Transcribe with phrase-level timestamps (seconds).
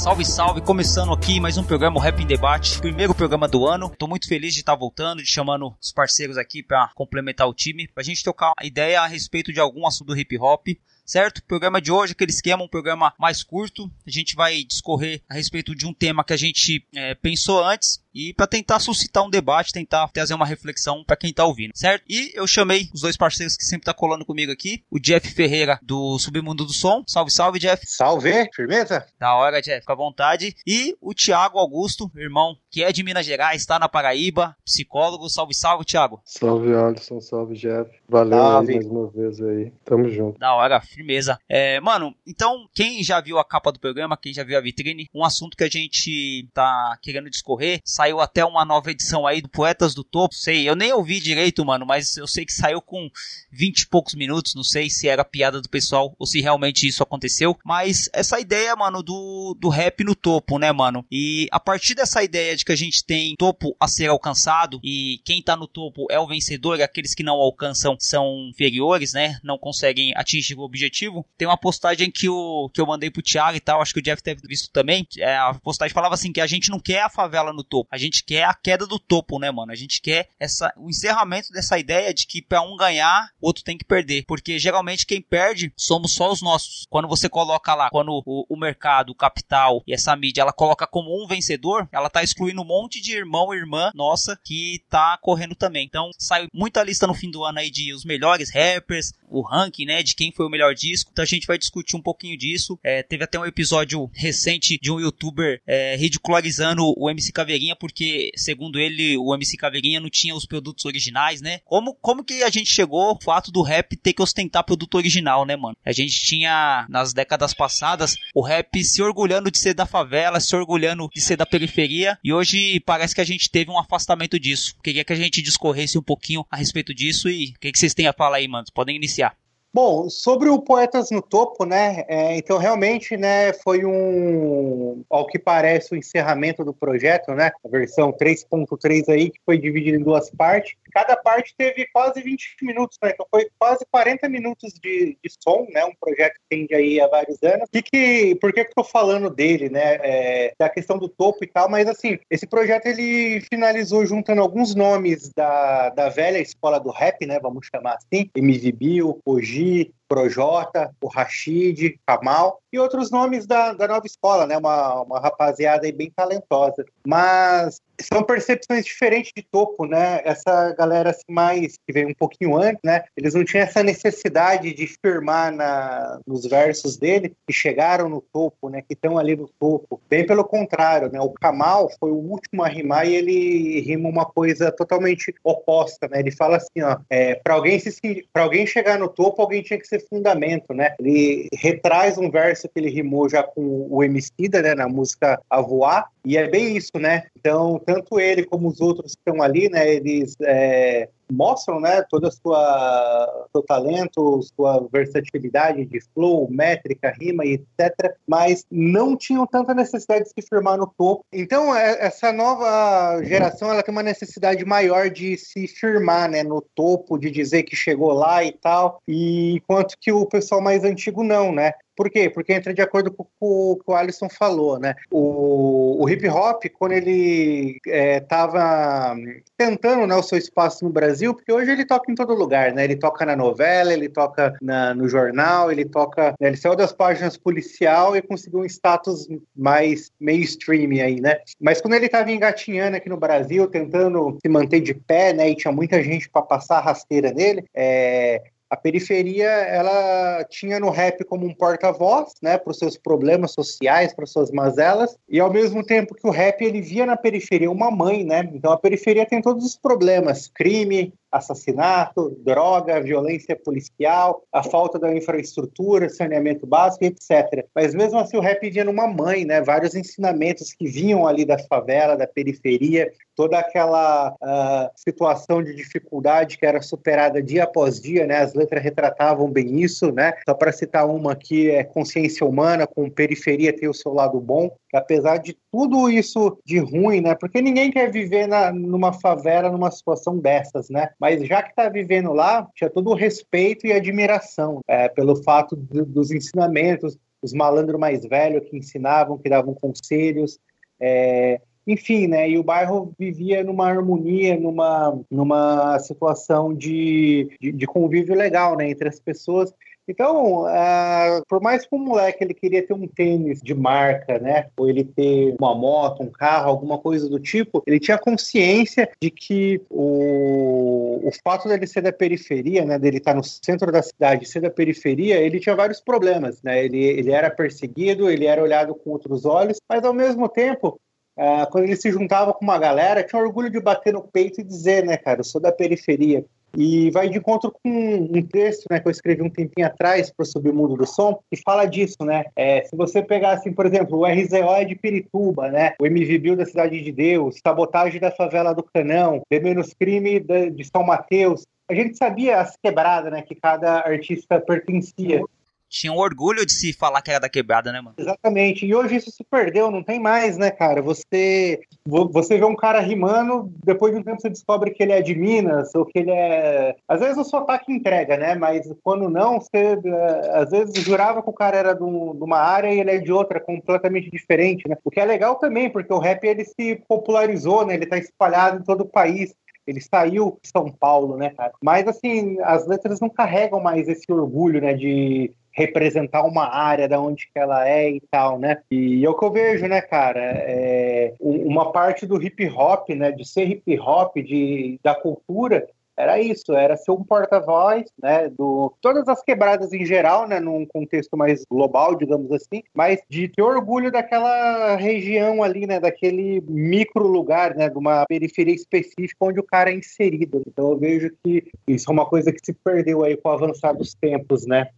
[0.00, 0.62] Salve, salve!
[0.62, 3.92] Começando aqui mais um programa Rap em Debate, primeiro programa do ano.
[3.98, 7.86] Tô muito feliz de estar voltando, de chamando os parceiros aqui para complementar o time,
[7.86, 10.68] pra gente trocar ideia a respeito de algum assunto do hip hop.
[11.10, 11.38] Certo?
[11.38, 13.90] O programa de hoje, aquele esquema, um programa mais curto.
[14.06, 18.00] A gente vai discorrer a respeito de um tema que a gente é, pensou antes
[18.14, 22.04] e para tentar suscitar um debate, tentar trazer uma reflexão para quem tá ouvindo, certo?
[22.08, 25.78] E eu chamei os dois parceiros que sempre tá colando comigo aqui, o Jeff Ferreira
[25.82, 27.04] do Submundo do Som.
[27.06, 27.84] Salve, salve, Jeff.
[27.86, 29.06] Salve, firmeza?
[29.18, 30.56] Da hora, Jeff, fica à vontade.
[30.66, 35.28] E o Thiago Augusto, irmão, que é de Minas Gerais, está na Paraíba, psicólogo.
[35.28, 36.20] Salve, salve, Thiago.
[36.24, 37.20] Salve, Alisson.
[37.20, 37.90] Salve, Jeff.
[38.08, 38.72] Valeu Salve.
[38.72, 39.72] aí mais uma vez aí.
[39.84, 40.38] Tamo junto.
[40.38, 41.38] Da hora, firmeza.
[41.48, 45.08] É, mano, então, quem já viu a capa do programa, quem já viu a vitrine,
[45.14, 49.48] um assunto que a gente tá querendo discorrer, saiu até uma nova edição aí do
[49.48, 53.10] Poetas do Topo, sei, eu nem ouvi direito, mano, mas eu sei que saiu com
[53.50, 57.02] 20 e poucos minutos, não sei se era piada do pessoal ou se realmente isso
[57.02, 61.04] aconteceu, mas essa ideia, mano, do, do rap no topo, né, mano?
[61.10, 65.20] E a partir dessa ideia de que a gente tem topo a ser alcançado e
[65.24, 69.38] quem tá no topo é o vencedor aqueles que não alcançam são inferiores, né?
[69.42, 70.89] Não conseguem atingir o objetivo.
[71.36, 74.02] Tem uma postagem que, o, que eu mandei pro Thiago e tal, acho que o
[74.02, 75.06] Jeff ter visto também.
[75.18, 77.98] É, a postagem falava assim que a gente não quer a favela no topo, a
[77.98, 79.72] gente quer a queda do topo, né, mano?
[79.72, 83.64] A gente quer essa, o encerramento dessa ideia de que pra um ganhar, o outro
[83.64, 84.24] tem que perder.
[84.26, 86.86] Porque geralmente quem perde somos só os nossos.
[86.88, 90.86] Quando você coloca lá, quando o, o mercado, o capital e essa mídia, ela coloca
[90.86, 95.18] como um vencedor, ela tá excluindo um monte de irmão e irmã nossa que tá
[95.20, 95.84] correndo também.
[95.84, 99.84] Então, sai muita lista no fim do ano aí de os melhores rappers, o ranking,
[99.84, 101.10] né, de quem foi o melhor disco.
[101.12, 102.78] Então a gente vai discutir um pouquinho disso.
[102.82, 108.30] É, teve até um episódio recente de um youtuber é, ridicularizando o MC Caveirinha, porque,
[108.36, 111.60] segundo ele, o MC Caveirinha não tinha os produtos originais, né?
[111.64, 115.44] Como, como que a gente chegou ao fato do rap ter que ostentar produto original,
[115.44, 115.76] né, mano?
[115.84, 120.54] A gente tinha, nas décadas passadas, o rap se orgulhando de ser da favela, se
[120.54, 124.74] orgulhando de ser da periferia, e hoje parece que a gente teve um afastamento disso.
[124.82, 127.94] Queria que a gente discorresse um pouquinho a respeito disso e o que, que vocês
[127.94, 128.66] têm a falar aí, mano?
[128.74, 129.36] Podem iniciar.
[129.72, 132.04] Bom, sobre o Poetas no Topo, né?
[132.08, 137.52] é, então realmente, né, foi um, ao que parece, o encerramento do projeto, né?
[137.64, 140.74] A versão 3.3 aí que foi dividida em duas partes.
[140.92, 143.10] Cada parte teve quase 20 minutos, né?
[143.14, 145.84] Então foi quase 40 minutos de, de som, né?
[145.84, 147.68] Um projeto que tem aí há vários anos.
[147.70, 149.98] Que que, por que que tô falando dele, né?
[150.02, 154.74] É, da questão do topo e tal, mas assim, esse projeto ele finalizou juntando alguns
[154.74, 157.38] nomes da, da velha escola do rap, né?
[157.40, 163.72] Vamos chamar assim, MV Bill, Koji, de Projota, o Rashid, Kamal e outros nomes da,
[163.72, 164.58] da nova escola, né?
[164.58, 166.84] Uma, uma rapaziada aí bem talentosa.
[167.06, 170.20] Mas são percepções diferentes de topo, né?
[170.24, 173.04] Essa galera assim, mais que veio um pouquinho antes, né?
[173.16, 178.68] Eles não tinham essa necessidade de firmar na, nos versos dele que chegaram no topo,
[178.68, 178.82] né?
[178.82, 180.00] Que estão ali no topo.
[180.08, 181.20] Bem pelo contrário, né?
[181.20, 186.18] O Kamal foi o último a rimar e ele rima uma coisa totalmente oposta, né?
[186.18, 187.90] Ele fala assim, ó, é, para alguém se
[188.32, 190.94] para alguém chegar no topo, alguém tinha que ser fundamento, né?
[190.98, 194.74] Ele retraz um verso que ele rimou já com o Emicida, né?
[194.74, 197.24] Na música A Voar e é bem isso, né?
[197.38, 199.94] Então, tanto ele como os outros que estão ali, né?
[199.94, 202.02] Eles é, mostram, né?
[202.08, 208.14] Todo o seu talento, sua versatilidade de flow, métrica, rima etc.
[208.26, 211.24] Mas não tinham tanta necessidade de se firmar no topo.
[211.32, 216.42] Então, é, essa nova geração, ela tem uma necessidade maior de se firmar, né?
[216.42, 219.00] No topo, de dizer que chegou lá e tal.
[219.06, 221.72] E enquanto que o pessoal mais antigo não, né?
[222.00, 222.30] Por quê?
[222.30, 224.94] Porque entra de acordo com o que o Alisson falou, né?
[225.10, 231.34] O, o hip hop, quando ele estava é, tentando né, o seu espaço no Brasil,
[231.34, 232.84] porque hoje ele toca em todo lugar, né?
[232.84, 236.34] Ele toca na novela, ele toca na, no jornal, ele toca.
[236.40, 241.36] Né, ele saiu das páginas policial e conseguiu um status mais mainstream aí, né?
[241.60, 245.50] Mas quando ele estava engatinhando aqui no Brasil, tentando se manter de pé, né?
[245.50, 251.24] E tinha muita gente para passar rasteira nele, é, a periferia ela tinha no rap
[251.24, 255.84] como um porta-voz, né, para os seus problemas sociais, para suas mazelas, e ao mesmo
[255.84, 258.48] tempo que o rap ele via na periferia uma mãe, né?
[258.54, 265.14] Então a periferia tem todos os problemas, crime, assassinato, droga, violência policial, a falta da
[265.14, 267.66] infraestrutura, saneamento básico, etc.
[267.74, 269.60] Mas mesmo assim o rap vinha numa mãe, né?
[269.60, 276.58] Vários ensinamentos que vinham ali da favela, da periferia, toda aquela uh, situação de dificuldade
[276.58, 278.38] que era superada dia após dia, né?
[278.38, 280.34] As letras retratavam bem isso, né?
[280.46, 284.70] Só para citar uma aqui é consciência humana, com periferia ter o seu lado bom,
[284.88, 287.34] que apesar de tudo isso de ruim, né?
[287.34, 291.10] Porque ninguém quer viver na, numa favela numa situação dessas, né?
[291.20, 295.76] Mas já que está vivendo lá, tinha todo o respeito e admiração é, pelo fato
[295.76, 300.58] de, dos ensinamentos, os malandros mais velhos que ensinavam, que davam conselhos.
[300.98, 302.48] É, enfim, né?
[302.48, 308.88] E o bairro vivia numa harmonia, numa, numa situação de, de, de convívio legal, né?
[308.90, 309.74] Entre as pessoas.
[310.10, 314.66] Então, uh, por mais que o moleque ele queria ter um tênis de marca, né?
[314.76, 319.30] Ou ele ter uma moto, um carro, alguma coisa do tipo, ele tinha consciência de
[319.30, 322.98] que o, o fato dele ser da periferia, né?
[322.98, 326.84] Dele estar no centro da cidade, ser da periferia, ele tinha vários problemas, né?
[326.84, 331.00] Ele, ele era perseguido, ele era olhado com outros olhos, mas ao mesmo tempo
[331.38, 334.64] Uh, quando ele se juntava com uma galera, tinha orgulho de bater no peito e
[334.64, 336.44] dizer, né, cara, eu sou da periferia.
[336.76, 340.44] E vai de encontro com um texto né, que eu escrevi um tempinho atrás para
[340.44, 342.44] o Submundo do Som, que fala disso, né?
[342.54, 345.94] É, se você pegar, assim, por exemplo, o RZO é de Pirituba, né?
[346.00, 350.84] O MV da Cidade de Deus, Sabotagem da Favela do Canão, De Menos Crime de
[350.84, 355.42] São Mateus, a gente sabia as quebradas né, que cada artista pertencia
[355.90, 358.14] tinha um orgulho de se falar que era da quebrada, né, mano?
[358.16, 358.86] Exatamente.
[358.86, 361.02] E hoje isso se perdeu, não tem mais, né, cara?
[361.02, 365.20] Você você vê um cara rimando, depois de um tempo você descobre que ele é
[365.20, 366.94] de Minas, ou que ele é.
[367.08, 368.54] Às vezes o sotaque entrega, né?
[368.54, 372.94] Mas quando não, você é, às vezes jurava que o cara era de uma área
[372.94, 374.96] e ele é de outra, completamente diferente, né?
[375.04, 377.94] O que é legal também, porque o rap ele se popularizou, né?
[377.94, 379.54] Ele tá espalhado em todo o país
[379.86, 381.72] ele saiu de São Paulo, né, cara?
[381.82, 387.20] Mas assim, as letras não carregam mais esse orgulho, né, de representar uma área da
[387.20, 388.78] onde que ela é e tal, né?
[388.90, 390.40] E é o que eu vejo, né, cara?
[390.40, 395.86] É, uma parte do hip hop, né, de ser hip hop, de, da cultura,
[396.20, 400.84] era isso, era ser um porta-voz, né, do todas as quebradas em geral, né, num
[400.84, 407.26] contexto mais global, digamos assim, mas de ter orgulho daquela região ali, né, daquele micro
[407.26, 410.62] lugar, né, de uma periferia específica onde o cara é inserido.
[410.66, 413.94] Então eu vejo que isso é uma coisa que se perdeu aí com o avançar
[413.94, 414.90] dos tempos, né?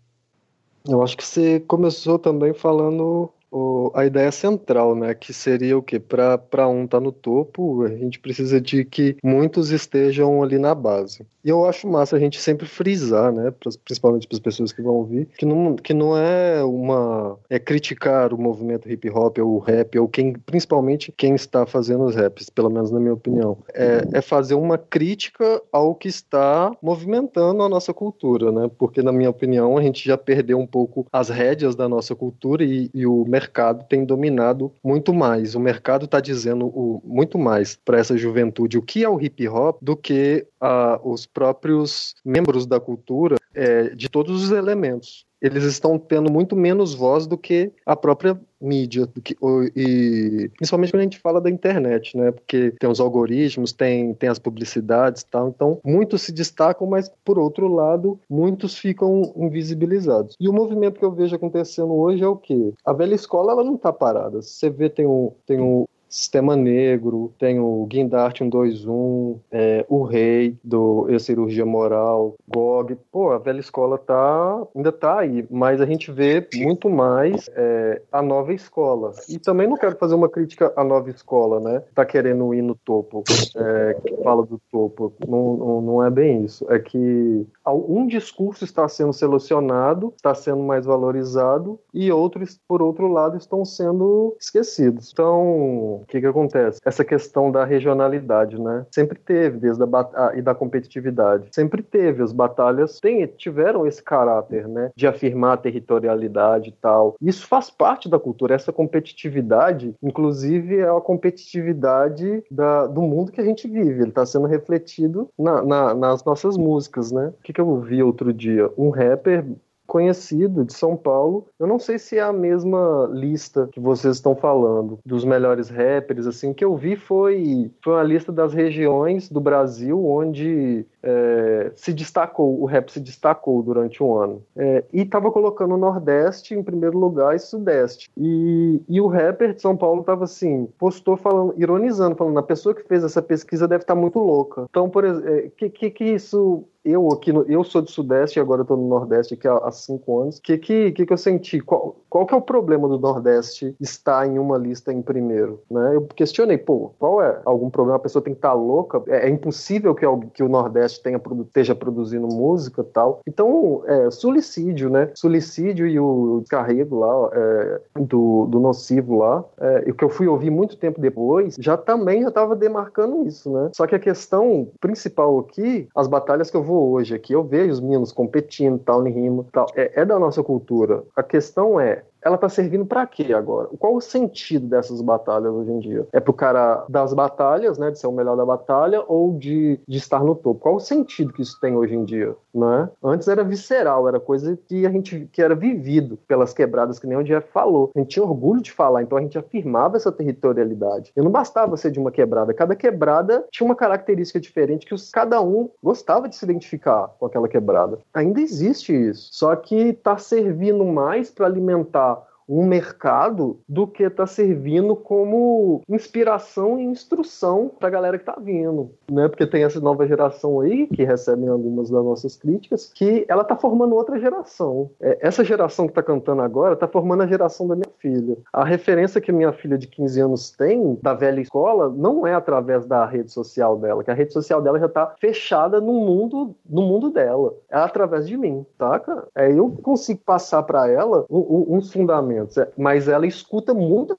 [0.88, 5.14] Eu acho que você começou também falando o, a ideia central, né?
[5.14, 6.00] Que seria o quê?
[6.00, 10.75] Para um estar tá no topo, a gente precisa de que muitos estejam ali na
[10.75, 11.26] base.
[11.44, 13.52] E eu acho massa a gente sempre frisar, né?
[13.84, 17.37] Principalmente para as pessoas que vão ouvir, que não, que não é uma.
[17.50, 22.04] é criticar o movimento hip hop ou o rap, ou quem, principalmente quem está fazendo
[22.04, 23.58] os raps, pelo menos na minha opinião.
[23.75, 28.70] É, é fazer uma crítica ao que está movimentando a nossa cultura, né?
[28.78, 32.64] Porque, na minha opinião, a gente já perdeu um pouco as rédeas da nossa cultura
[32.64, 35.54] e, e o mercado mercado tem dominado muito mais.
[35.54, 39.48] O mercado está dizendo o, muito mais para essa juventude o que é o hip
[39.48, 45.64] hop do que uh, os próprios membros da cultura é, de todos os elementos eles
[45.64, 49.36] estão tendo muito menos voz do que a própria mídia, que,
[49.74, 52.30] e principalmente quando a gente fala da internet, né?
[52.30, 57.40] Porque tem os algoritmos, tem, tem as publicidades tal, então muitos se destacam, mas por
[57.40, 60.37] outro lado, muitos ficam invisibilizados.
[60.38, 62.72] E o movimento que eu vejo acontecendo hoje é o quê?
[62.84, 64.40] A velha escola ela não está parada.
[64.40, 70.59] Você vê tem um, tem um Sistema Negro, tem o Guindarte 121, é, o Rei,
[70.62, 72.99] do Eu Cirurgia Moral, GOG.
[73.11, 78.02] Pô, a velha escola tá, ainda tá aí, mas a gente vê muito mais é,
[78.12, 79.12] a nova escola.
[79.26, 81.83] E também não quero fazer uma crítica à nova escola, né?
[81.95, 83.25] Tá querendo ir no topo,
[83.57, 85.14] é, que fala do topo.
[85.26, 86.71] Não, não, não é bem isso.
[86.71, 93.09] É que um discurso está sendo selecionado, está sendo mais valorizado, e outros, por outro
[93.09, 95.11] lado, estão sendo esquecidos.
[95.11, 96.80] Então, o que que acontece?
[96.85, 98.87] Essa questão da regionalidade, né?
[98.90, 101.49] Sempre teve, desde a e da competitividade.
[101.52, 102.23] Sempre teve.
[102.23, 104.90] As batalhas tem, tiveram esse caráter, né?
[104.94, 107.16] De afirmar a territorialidade e tal.
[107.21, 108.54] Isso faz parte da cultura.
[108.54, 114.02] Essa competitividade, inclusive, é a competitividade da, do mundo que a gente vive.
[114.02, 117.32] Ele está sendo refletido na, na, nas nossas músicas, né?
[117.38, 118.71] O que, que eu vi outro dia?
[118.76, 119.44] Um rapper
[119.92, 121.49] conhecido de São Paulo.
[121.61, 126.26] Eu não sei se é a mesma lista que vocês estão falando, dos melhores rappers,
[126.26, 131.72] assim, o que eu vi foi, foi uma lista das regiões do Brasil onde é,
[131.75, 134.42] se destacou, o rap se destacou durante um ano.
[134.56, 138.11] É, e estava colocando o Nordeste em primeiro lugar e Sudeste.
[138.16, 142.75] E, e o rapper de São Paulo estava assim, postou falando, ironizando, falando, a pessoa
[142.75, 144.64] que fez essa pesquisa deve estar tá muito louca.
[144.70, 147.90] Então, por exemplo, o é, que, que, que isso eu aqui no, eu sou do
[147.90, 150.38] Sudeste e agora estou no Nordeste aqui há, há cinco anos.
[150.38, 151.60] O que, que, que, que eu senti?
[151.60, 155.60] Qual, qual que é o problema do Nordeste estar em uma lista em primeiro?
[155.70, 155.94] Né?
[155.94, 157.40] Eu questionei, pô, qual é?
[157.44, 157.96] Algum problema?
[157.96, 159.02] A pessoa tem que estar tá louca?
[159.06, 163.20] É, é impossível que, que o Nordeste tenha, esteja produzindo música tal.
[163.26, 165.10] Então, é, suicídio, né?
[165.14, 170.26] Suicídio e o descarrego lá, é, do, do nocivo lá, é, o que eu fui
[170.26, 173.70] ouvir muito tempo depois, já também já estava demarcando isso, né?
[173.74, 177.73] Só que a questão principal aqui, as batalhas que eu vou hoje aqui, eu vejo
[177.73, 179.67] os meninos competindo, tal, em rima, tal.
[179.75, 181.05] É, é da nossa cultura.
[181.14, 183.69] A questão é, ela tá servindo para quê agora?
[183.79, 186.07] Qual o sentido dessas batalhas hoje em dia?
[186.12, 189.99] É pro cara das batalhas, né, de ser o melhor da batalha ou de, de
[189.99, 190.61] estar no topo?
[190.61, 192.88] Qual o sentido que isso tem hoje em dia, né?
[193.02, 197.19] Antes era visceral, era coisa que a gente que era vivido pelas quebradas que nem
[197.19, 197.91] o Jeff falou.
[197.95, 201.12] A gente tinha orgulho de falar, então a gente afirmava essa territorialidade.
[201.17, 205.11] E não bastava ser de uma quebrada, cada quebrada tinha uma característica diferente que os,
[205.11, 207.99] cada um gostava de se identificar com aquela quebrada.
[208.14, 212.12] Ainda existe isso, só que tá servindo mais para alimentar
[212.52, 218.38] um mercado do que está servindo como inspiração e instrução para a galera que está
[218.38, 219.26] vindo, né?
[219.26, 223.56] Porque tem essa nova geração aí que recebem algumas das nossas críticas, que ela está
[223.56, 224.90] formando outra geração.
[225.00, 228.37] É, essa geração que está cantando agora está formando a geração da minha filha.
[228.52, 232.85] A referência que minha filha de 15 anos tem da velha escola não é através
[232.85, 236.82] da rede social dela, que a rede social dela já está fechada no mundo, no
[236.82, 237.54] mundo dela.
[237.71, 239.26] É através de mim, saca?
[239.35, 244.16] É eu consigo passar para ela uns fundamentos é, mas ela escuta muito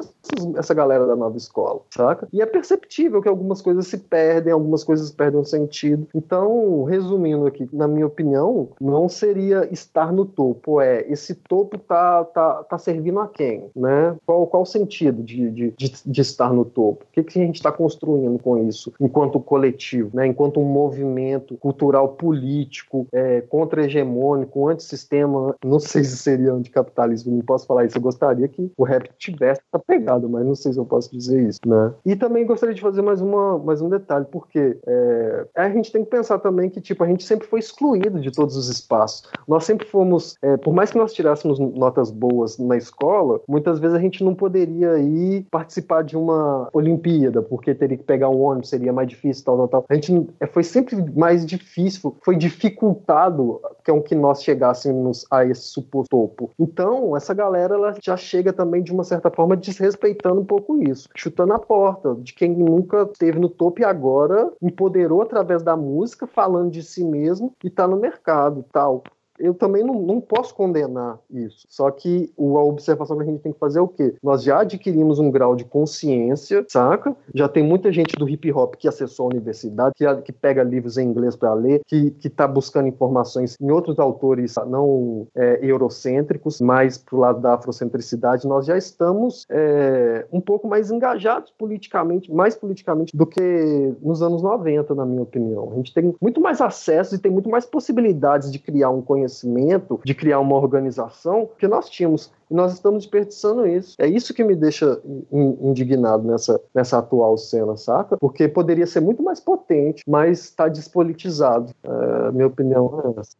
[0.57, 2.27] essa galera da nova escola, saca?
[2.31, 6.07] E é perceptível que algumas coisas se perdem, algumas coisas perdem o sentido.
[6.13, 12.23] Então, resumindo aqui, na minha opinião, não seria estar no topo, é esse topo tá,
[12.25, 14.15] tá, tá servindo a quem, né?
[14.25, 17.03] Qual, qual o sentido de, de, de, de estar no topo?
[17.03, 20.27] O que, que a gente está construindo com isso, enquanto coletivo, né?
[20.27, 27.65] Enquanto um movimento cultural político, é, contra-hegemônico, antissistema, não sei se seria anticapitalismo, não posso
[27.65, 30.85] falar isso, eu gostaria que o rap tivesse essa pegada, mas não sei se eu
[30.85, 31.93] posso dizer isso, né?
[32.05, 36.03] E também gostaria de fazer mais, uma, mais um detalhe, porque é, a gente tem
[36.03, 39.29] que pensar também que, tipo, a gente sempre foi excluído de todos os espaços.
[39.47, 43.95] Nós sempre fomos, é, por mais que nós tirássemos notas boas na escola, muitas vezes
[43.95, 48.69] a gente não poderia ir participar de uma Olimpíada, porque teria que pegar um ônibus,
[48.69, 49.85] seria mais difícil, tal, tal, tal.
[49.89, 55.25] A gente é, foi sempre mais difícil, foi dificultado que é um que nós chegássemos
[55.29, 56.51] a esse suposto topo.
[56.59, 61.09] Então, essa galera, ela já chega também de uma certa forma desrespeitando um pouco isso,
[61.15, 66.27] chutando a porta de quem nunca esteve no topo e agora empoderou através da música,
[66.27, 69.03] falando de si mesmo e está no mercado, tal
[69.39, 71.65] eu também não, não posso condenar isso.
[71.69, 74.15] Só que a observação que a gente tem que fazer é o quê?
[74.21, 77.15] Nós já adquirimos um grau de consciência, saca?
[77.33, 80.97] Já tem muita gente do hip hop que acessou a universidade, que, que pega livros
[80.97, 86.97] em inglês para ler, que está buscando informações em outros autores não é, eurocêntricos, mais
[86.97, 88.47] pro lado da afrocentricidade.
[88.47, 94.41] Nós já estamos é, um pouco mais engajados politicamente, mais politicamente do que nos anos
[94.41, 95.71] 90, na minha opinião.
[95.71, 99.23] A gente tem muito mais acesso e tem muito mais possibilidades de criar um conhecimento
[99.33, 102.31] conhecimento, de criar uma organização que nós tínhamos.
[102.49, 103.95] E nós estamos desperdiçando isso.
[103.97, 108.17] É isso que me deixa indignado nessa, nessa atual cena, saca?
[108.17, 111.73] Porque poderia ser muito mais potente, mas está despolitizado.
[111.83, 113.35] É, minha opinião é essa.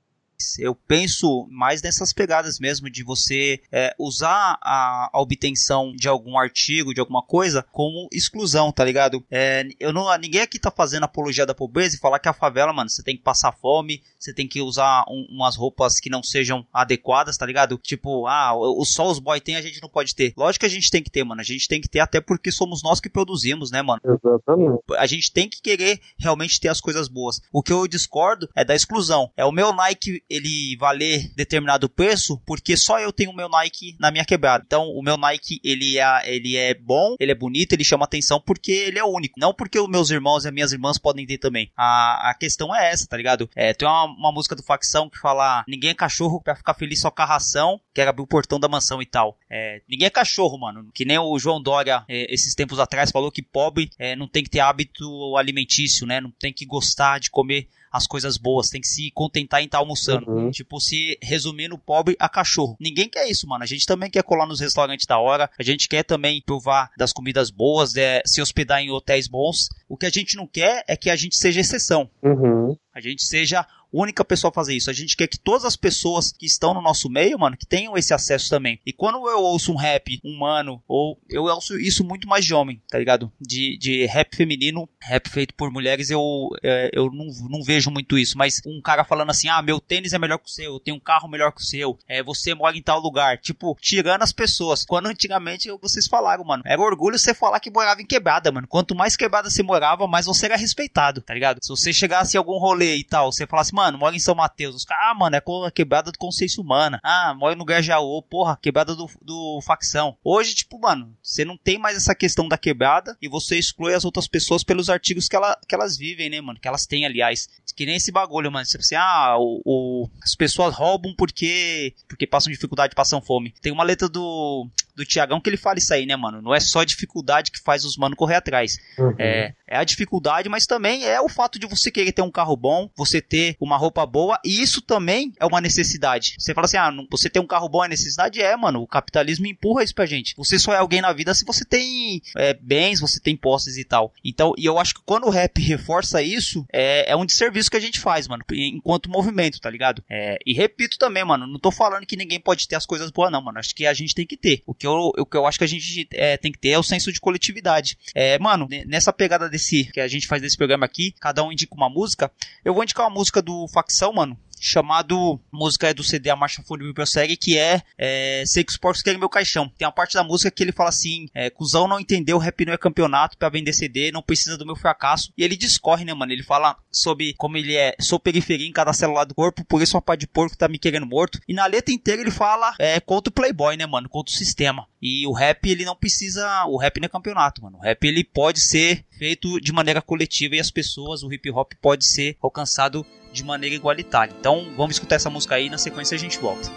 [0.59, 6.37] Eu penso mais nessas pegadas mesmo de você é, usar a, a, obtenção de algum
[6.37, 9.23] artigo, de alguma coisa, como exclusão, tá ligado?
[9.29, 12.73] É, eu não, ninguém aqui tá fazendo apologia da pobreza e falar que a favela,
[12.73, 16.23] mano, você tem que passar fome, você tem que usar um, umas roupas que não
[16.23, 17.77] sejam adequadas, tá ligado?
[17.77, 20.33] Tipo, ah, o, só os boy tem, a gente não pode ter.
[20.37, 21.41] Lógico que a gente tem que ter, mano.
[21.41, 24.01] A gente tem que ter até porque somos nós que produzimos, né, mano?
[24.03, 24.81] Exatamente.
[24.97, 27.41] A gente tem que querer realmente ter as coisas boas.
[27.51, 29.31] O que eu discordo é da exclusão.
[29.35, 33.95] É o meu Nike, ele valer determinado preço porque só eu tenho o meu Nike
[33.99, 34.63] na minha quebrada.
[34.65, 38.39] Então, o meu Nike, ele é, ele é bom, ele é bonito, ele chama atenção
[38.39, 39.39] porque ele é único.
[39.39, 41.71] Não porque os meus irmãos e as minhas irmãs podem ter também.
[41.75, 43.49] A, a questão é essa, tá ligado?
[43.55, 47.01] É, tem uma uma música do Facção que fala: Ninguém é cachorro pra ficar feliz
[47.01, 49.37] só com a ração, quer abrir o portão da mansão e tal.
[49.49, 50.89] É, ninguém é cachorro, mano.
[50.93, 54.43] Que nem o João Dória, é, esses tempos atrás, falou que pobre é, não tem
[54.43, 56.21] que ter hábito alimentício, né?
[56.21, 59.77] Não tem que gostar de comer as coisas boas, tem que se contentar em estar
[59.77, 60.29] almoçando.
[60.29, 60.49] Uhum.
[60.49, 62.75] Tipo, se resumindo, pobre a cachorro.
[62.79, 63.63] Ninguém quer isso, mano.
[63.63, 67.13] A gente também quer colar nos restaurantes da hora, a gente quer também provar das
[67.13, 69.69] comidas boas, é, se hospedar em hotéis bons.
[69.87, 72.09] O que a gente não quer é que a gente seja exceção.
[72.23, 72.75] Uhum.
[72.93, 74.89] A gente seja única pessoa a fazer isso.
[74.89, 77.97] A gente quer que todas as pessoas que estão no nosso meio, mano, que tenham
[77.97, 78.79] esse acesso também.
[78.85, 82.81] E quando eu ouço um rap humano, ou eu ouço isso muito mais de homem,
[82.89, 83.31] tá ligado?
[83.39, 88.17] De, de rap feminino, rap feito por mulheres, eu, é, eu não, não vejo muito
[88.17, 88.37] isso.
[88.37, 90.97] Mas um cara falando assim, ah, meu tênis é melhor que o seu, eu tenho
[90.97, 93.37] um carro melhor que o seu, é, você mora em tal lugar.
[93.37, 94.85] Tipo, tirando as pessoas.
[94.85, 98.67] Quando antigamente vocês falaram, mano, era orgulho você falar que morava em quebrada, mano.
[98.67, 101.59] Quanto mais quebrada você morava, mais você era respeitado, tá ligado?
[101.61, 104.75] Se você chegasse em algum rolê e tal, você falasse, mano, mora em São Mateus.
[104.75, 106.99] Os caras, ah, mano, é a quebrada do Conceição Humana.
[107.03, 110.17] Ah, mora no Gajaú, porra, quebrada do, do facção.
[110.23, 114.05] Hoje, tipo, mano, você não tem mais essa questão da quebrada e você exclui as
[114.05, 116.59] outras pessoas pelos artigos que, ela, que elas vivem, né, mano?
[116.59, 117.47] Que elas têm, aliás.
[117.75, 118.65] Que nem esse bagulho, mano.
[118.65, 123.53] Você assim, ah, o, o, as pessoas roubam porque, porque passam dificuldade, passam fome.
[123.61, 126.41] Tem uma letra do do Tiagão que ele fala isso aí, né, mano?
[126.41, 128.77] Não é só a dificuldade que faz os manos correr atrás.
[128.97, 129.15] Uhum.
[129.17, 132.55] É, é a dificuldade, mas também é o fato de você querer ter um carro
[132.55, 136.35] bom, você ter uma roupa boa, e isso também é uma necessidade.
[136.37, 138.41] Você fala assim, ah, você ter um carro bom é necessidade?
[138.41, 138.81] É, mano.
[138.81, 140.35] O capitalismo empurra isso pra gente.
[140.35, 143.83] Você só é alguém na vida se você tem é, bens, você tem posses e
[143.83, 144.13] tal.
[144.23, 147.77] Então, e eu acho que quando o rap reforça isso, é, é um desserviço que
[147.77, 150.03] a gente faz, mano, enquanto movimento, tá ligado?
[150.09, 153.31] É, e repito também, mano, não tô falando que ninguém pode ter as coisas boas,
[153.31, 153.59] não, mano.
[153.59, 154.61] Acho que a gente tem que ter.
[154.65, 156.79] O que eu, o que eu acho que a gente é, tem que ter é
[156.79, 157.97] o senso de coletividade.
[158.13, 161.75] É, mano, nessa pegada desse que a gente faz desse programa aqui, cada um indica
[161.75, 162.31] uma música.
[162.63, 166.63] Eu vou indicar uma música do Facção, mano, chamado música é do CD A Marcha
[166.63, 169.69] Fúnebre Prossegue, que é, é Sei que os porcos querem meu caixão.
[169.77, 172.73] Tem uma parte da música que ele fala assim: é, Cusão não entendeu, rap não
[172.73, 175.31] é campeonato pra vender CD, não precisa do meu fracasso.
[175.37, 176.31] E ele discorre, né, mano?
[176.31, 179.97] Ele fala sobre como ele é, sou periferia em cada célula do corpo, por isso
[179.97, 181.39] uma pá de porco tá me querendo morto.
[181.47, 184.07] E na letra inteira ele fala é, contra o Playboy, né, mano?
[184.07, 184.87] Contra o sistema.
[185.05, 186.63] E o rap, ele não precisa.
[186.67, 187.77] O rap não é campeonato, mano.
[187.77, 191.71] O rap, ele pode ser feito de maneira coletiva e as pessoas, o hip hop
[191.81, 194.33] pode ser alcançado de maneira igualitária.
[194.39, 196.69] Então vamos escutar essa música aí, na sequência a gente volta.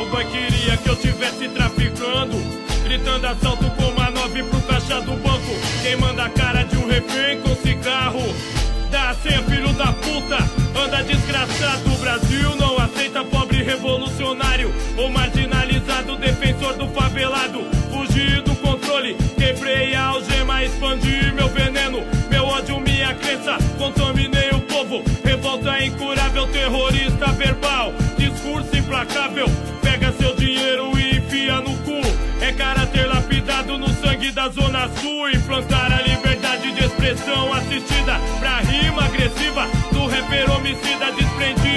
[0.00, 2.36] O boy queria que eu tivesse traficando,
[2.84, 5.52] gritando assalto com uma nove pro caixa do banco.
[5.82, 8.22] Quem manda a cara de um refém com cigarro?
[8.90, 10.38] Dá senha, filho da puta,
[10.80, 11.86] anda desgraçado.
[12.06, 12.65] Brasil não
[13.86, 17.60] revolucionário, ou marginalizado, defensor do favelado.
[17.92, 22.02] Fugir do controle, quebrei a algema, expandi meu veneno.
[22.28, 25.04] Meu ódio, minha crença, contaminei o povo.
[25.24, 27.92] Revolta incurável, terrorista verbal.
[28.18, 29.46] Discurso implacável,
[29.80, 32.00] pega seu dinheiro e enfia no cu.
[32.40, 35.30] É caráter lapidado no sangue da Zona Sul.
[35.30, 41.75] Implantar a liberdade de expressão assistida pra rima agressiva do rapper homicida desprendido.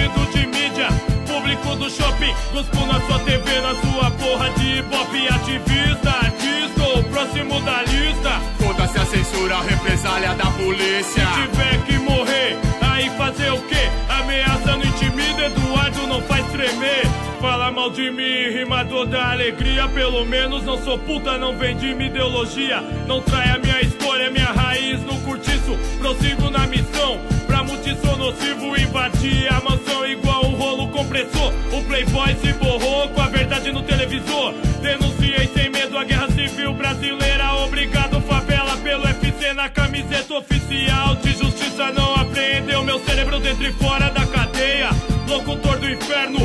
[1.70, 7.04] Público do shopping, cuspo na sua TV, na sua porra de ibope ativista, artista ou
[7.04, 8.42] próximo da lista.
[8.58, 11.04] Foda-se a censura, represália da polícia.
[11.04, 13.90] Se tiver que morrer, aí fazer o quê?
[14.10, 17.06] Ameaça não intimida, Eduardo não faz tremer.
[17.40, 19.88] Fala mal de mim, rimador da alegria.
[19.90, 22.82] Pelo menos não sou puta, não vendi minha ideologia.
[23.08, 25.78] Não trai a minha história, minha raiz no curtiço.
[26.00, 27.20] Prossigo na missão,
[27.60, 31.54] pra multissom nocivo invadir a mansão igual um rolo compressor.
[31.74, 34.54] O playboy se borrou com a verdade no televisor.
[34.82, 37.54] Denunciei sem medo a guerra civil brasileira.
[37.66, 41.16] Obrigado, favela, pelo FC na camiseta oficial.
[41.16, 44.90] De justiça não apreendeu meu cérebro dentro e fora da cadeia.
[45.28, 46.40] Locutor do inferno,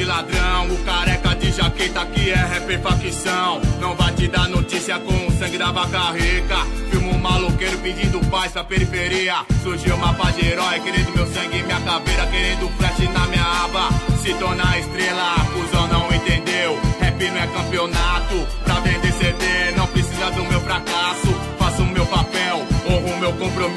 [0.00, 0.66] de ladrão.
[0.70, 3.60] O careca de jaqueta que é rapper facção.
[3.80, 6.56] Não vai te dar notícia com o sangue da vaca rica.
[6.90, 9.44] Filmo um maloqueiro pedindo paz pra periferia.
[9.62, 12.26] Surgiu uma paz de herói, querendo meu sangue e minha caveira.
[12.26, 13.88] Querendo flash na minha aba.
[14.22, 16.80] Se tornar estrela, cuzão não entendeu.
[17.00, 18.46] Rap não é campeonato.
[18.64, 21.29] Pra vender CD, não precisa do meu fracasso.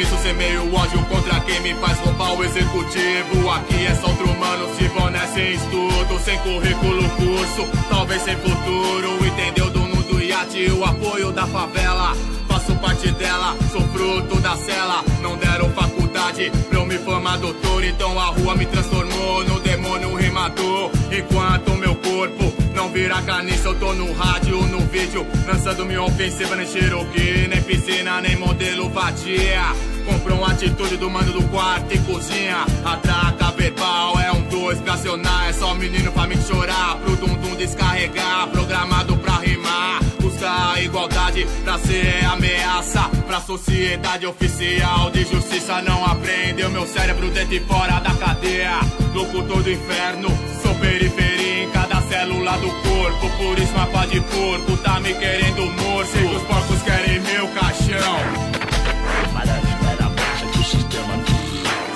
[0.04, 3.50] Nisso semeio ódio contra quem me faz roubar o executivo.
[3.50, 9.26] Aqui é só outro mano, se boné sem estudo, sem currículo, curso, talvez sem futuro.
[9.26, 9.70] Entendeu?
[9.70, 9.84] Do
[10.22, 12.14] iate, o apoio da favela.
[12.48, 15.04] Faço parte dela, sou fruto da cela.
[15.22, 20.16] Não deram faculdade pra eu me formar doutor, então a rua me transformou no demônio
[20.16, 20.92] rimador.
[21.16, 26.56] Enquanto meu corpo não vira caniça, eu tô no rádio, no vídeo, lançando minha ofensiva
[26.56, 29.62] nem Cherokee, nem piscina, nem modelo vadia.
[30.06, 32.66] Comprou uma atitude do mano do quarto e cozinha.
[32.84, 35.50] Atraca verbal, é um dois pra acionar.
[35.50, 38.48] É só menino pra me chorar, pro dum-dum descarregar.
[38.48, 40.03] Programado pra rimar.
[40.82, 43.10] Igualdade pra ser ameaça.
[43.28, 46.64] Pra sociedade oficial de justiça não aprende.
[46.64, 48.80] O meu cérebro dentro e fora da cadeia.
[49.14, 50.30] Locutor do inferno,
[50.62, 53.30] sou periferia em cada célula do corpo.
[53.38, 56.18] Por isso, mapa de porco tá me querendo morto.
[56.36, 58.54] Os porcos querem meu caixão.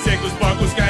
[0.03, 0.86] Sei que os porcos querem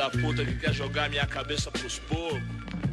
[0.00, 2.40] da puta que quer jogar minha cabeça pros porcos.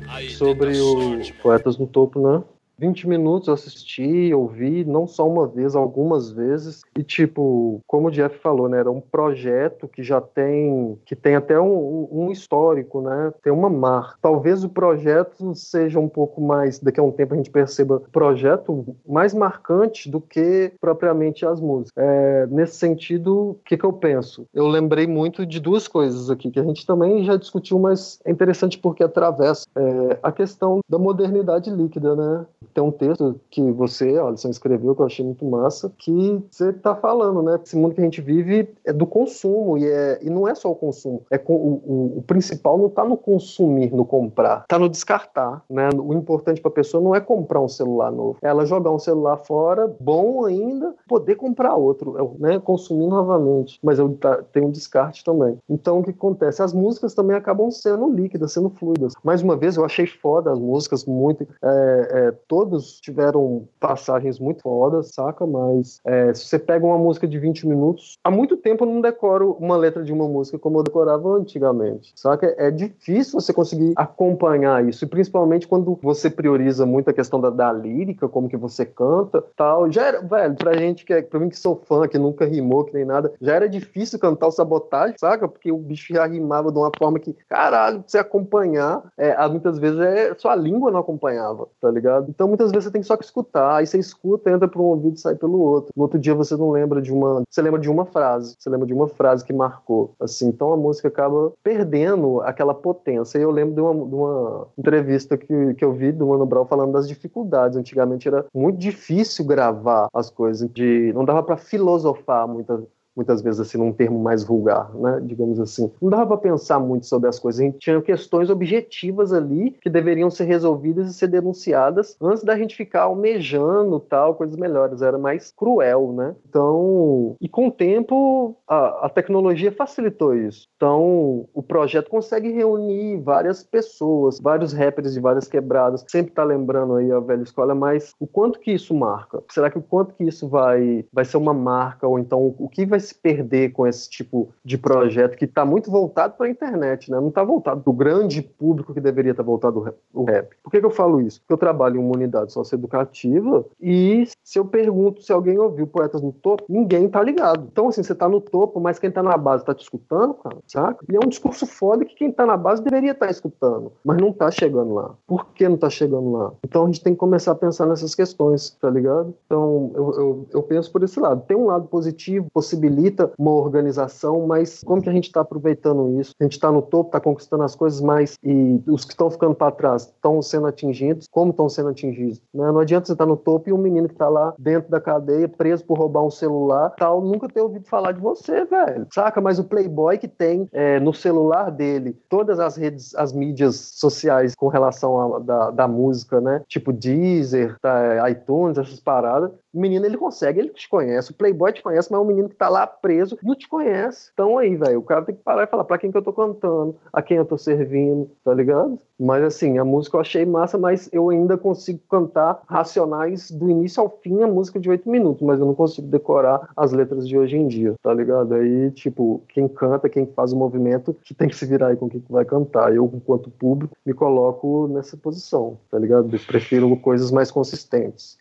[0.09, 2.43] Aí, sobre o sorte, Poetas no Topo, né?
[2.79, 6.81] 20 minutos assisti, ouvi, não só uma vez, algumas vezes.
[6.97, 8.79] E, tipo, como o Jeff falou, né?
[8.79, 13.33] Era um projeto que já tem, que tem até um, um histórico, né?
[13.43, 14.17] Tem uma marca.
[14.21, 18.95] Talvez o projeto seja um pouco mais, daqui a um tempo a gente perceba, projeto
[19.07, 21.93] mais marcante do que propriamente as músicas.
[21.97, 24.45] É, nesse sentido, o que, que eu penso?
[24.53, 28.31] Eu lembrei muito de duas coisas aqui, que a gente também já discutiu, mas é
[28.31, 32.45] interessante porque atravessa é, a questão da modernidade líquida, né?
[32.73, 36.95] Tem um texto que você, Alisson, escreveu que eu achei muito massa, que você está
[36.95, 37.60] falando, né?
[37.63, 40.71] Esse mundo que a gente vive é do consumo e, é, e não é só
[40.71, 41.23] o consumo.
[41.30, 45.89] É com, o, o, principal não está no consumir, no comprar, está no descartar, né?
[45.97, 48.99] O importante para a pessoa não é comprar um celular novo, é ela jogar um
[48.99, 52.60] celular fora, bom ainda, poder comprar outro, né?
[52.60, 53.80] Consumir novamente.
[53.84, 55.58] Mas eu, tá, tem um descarte também.
[55.69, 56.62] Então o que acontece?
[56.62, 59.13] As músicas também acabam sendo líquidas, sendo fluidas.
[59.23, 61.47] Mais uma vez, eu achei foda as músicas, muito.
[61.63, 65.45] É, é, todos tiveram passagens muito fodas, saca?
[65.45, 68.99] Mas é, se você pega uma música de 20 minutos, há muito tempo eu não
[68.99, 72.55] decoro uma letra de uma música como eu decorava antigamente, saca?
[72.57, 77.51] É difícil você conseguir acompanhar isso, e principalmente quando você prioriza muito a questão da,
[77.51, 79.91] da lírica, como que você canta, tal.
[79.91, 82.85] Já era, velho, pra gente que é, pra mim que sou fã, que nunca rimou,
[82.85, 85.47] que nem nada, já era difícil cantar o sabotagem, saca?
[85.47, 89.77] Porque o bicho já rimava de uma forma que, caralho, pra você acompanhar, é, muitas
[89.77, 92.27] vezes é, sua língua não acompanhava, tá ligado?
[92.29, 95.15] Então muitas vezes você tem só que escutar, aí você escuta, entra por um ouvido
[95.15, 95.91] e sai pelo outro.
[95.95, 97.43] No outro dia você não lembra de uma.
[97.49, 100.13] Você lembra de uma frase, você lembra de uma frase que marcou.
[100.19, 103.38] Assim, então a música acaba perdendo aquela potência.
[103.38, 106.65] E eu lembro de uma, de uma entrevista que, que eu vi do Mano Brown
[106.65, 107.77] falando das dificuldades.
[107.77, 112.81] Antigamente era muito difícil gravar as coisas, de não dava para filosofar muitas
[113.17, 115.91] muitas vezes assim num termo mais vulgar, né, digamos assim.
[116.01, 119.89] Não dava para pensar muito sobre as coisas, a gente tinha questões objetivas ali que
[119.89, 125.17] deveriam ser resolvidas e ser denunciadas antes da gente ficar almejando tal coisas melhores, era
[125.17, 126.36] mais cruel, né?
[126.47, 130.67] Então, e com o tempo a, a tecnologia facilitou isso.
[130.75, 136.95] Então, o projeto consegue reunir várias pessoas, vários rappers de várias quebradas, sempre tá lembrando
[136.95, 139.41] aí a velha escola, mas o quanto que isso marca?
[139.49, 142.86] Será que o quanto que isso vai vai ser uma marca ou então o que
[142.86, 147.09] vai se perder com esse tipo de projeto que está muito voltado para a internet,
[147.11, 147.19] né?
[147.19, 150.49] Não está voltado para o grande público que deveria estar tá voltado o rap.
[150.63, 151.39] Por que, que, eu falo isso?
[151.41, 156.21] Porque eu trabalho em uma unidade socioeducativa e se eu pergunto se alguém ouviu Poetas
[156.21, 157.67] no Topo, ninguém tá ligado.
[157.71, 160.57] Então, assim, você tá no topo, mas quem tá na base tá te escutando, cara,
[160.67, 161.05] saca?
[161.09, 164.17] E é um discurso foda que quem tá na base deveria estar tá escutando, mas
[164.17, 165.15] não tá chegando lá.
[165.25, 166.53] Por que não tá chegando lá?
[166.63, 169.33] Então a gente tem que começar a pensar nessas questões, tá ligado?
[169.45, 171.43] Então, eu, eu, eu penso por esse lado.
[171.47, 176.19] Tem um lado positivo, possibilita possibilita uma organização, mas como que a gente está aproveitando
[176.19, 176.31] isso?
[176.39, 179.53] A gente está no topo, está conquistando as coisas, mas e os que estão ficando
[179.53, 181.27] para trás estão sendo atingidos?
[181.29, 182.41] Como estão sendo atingidos?
[182.53, 182.71] Né?
[182.71, 184.99] Não adianta você estar tá no topo e um menino que está lá dentro da
[184.99, 189.07] cadeia, preso por roubar um celular, tal, nunca ter ouvido falar de você, velho.
[189.13, 189.39] Saca?
[189.39, 194.55] Mas o playboy que tem é, no celular dele todas as redes, as mídias sociais
[194.55, 196.62] com relação à da, da música, né?
[196.67, 201.29] Tipo Deezer, tá, iTunes, essas paradas, O menino, ele consegue, ele te conhece.
[201.29, 204.31] O playboy te conhece, mas é um menino que tá lá preso não te conhece.
[204.33, 206.33] Então aí, velho, o cara tem que parar e falar pra quem que eu tô
[206.33, 208.97] cantando, a quem eu tô servindo, tá ligado?
[209.19, 214.01] Mas assim, a música eu achei massa, mas eu ainda consigo cantar racionais do início
[214.01, 217.37] ao fim a música de oito minutos, mas eu não consigo decorar as letras de
[217.37, 218.55] hoje em dia, tá ligado?
[218.55, 222.07] Aí, tipo, quem canta, quem faz o movimento, que tem que se virar aí com
[222.07, 222.95] o que vai cantar.
[222.95, 226.35] Eu, enquanto público, me coloco nessa posição, tá ligado?
[226.35, 228.37] Eu prefiro coisas mais consistentes.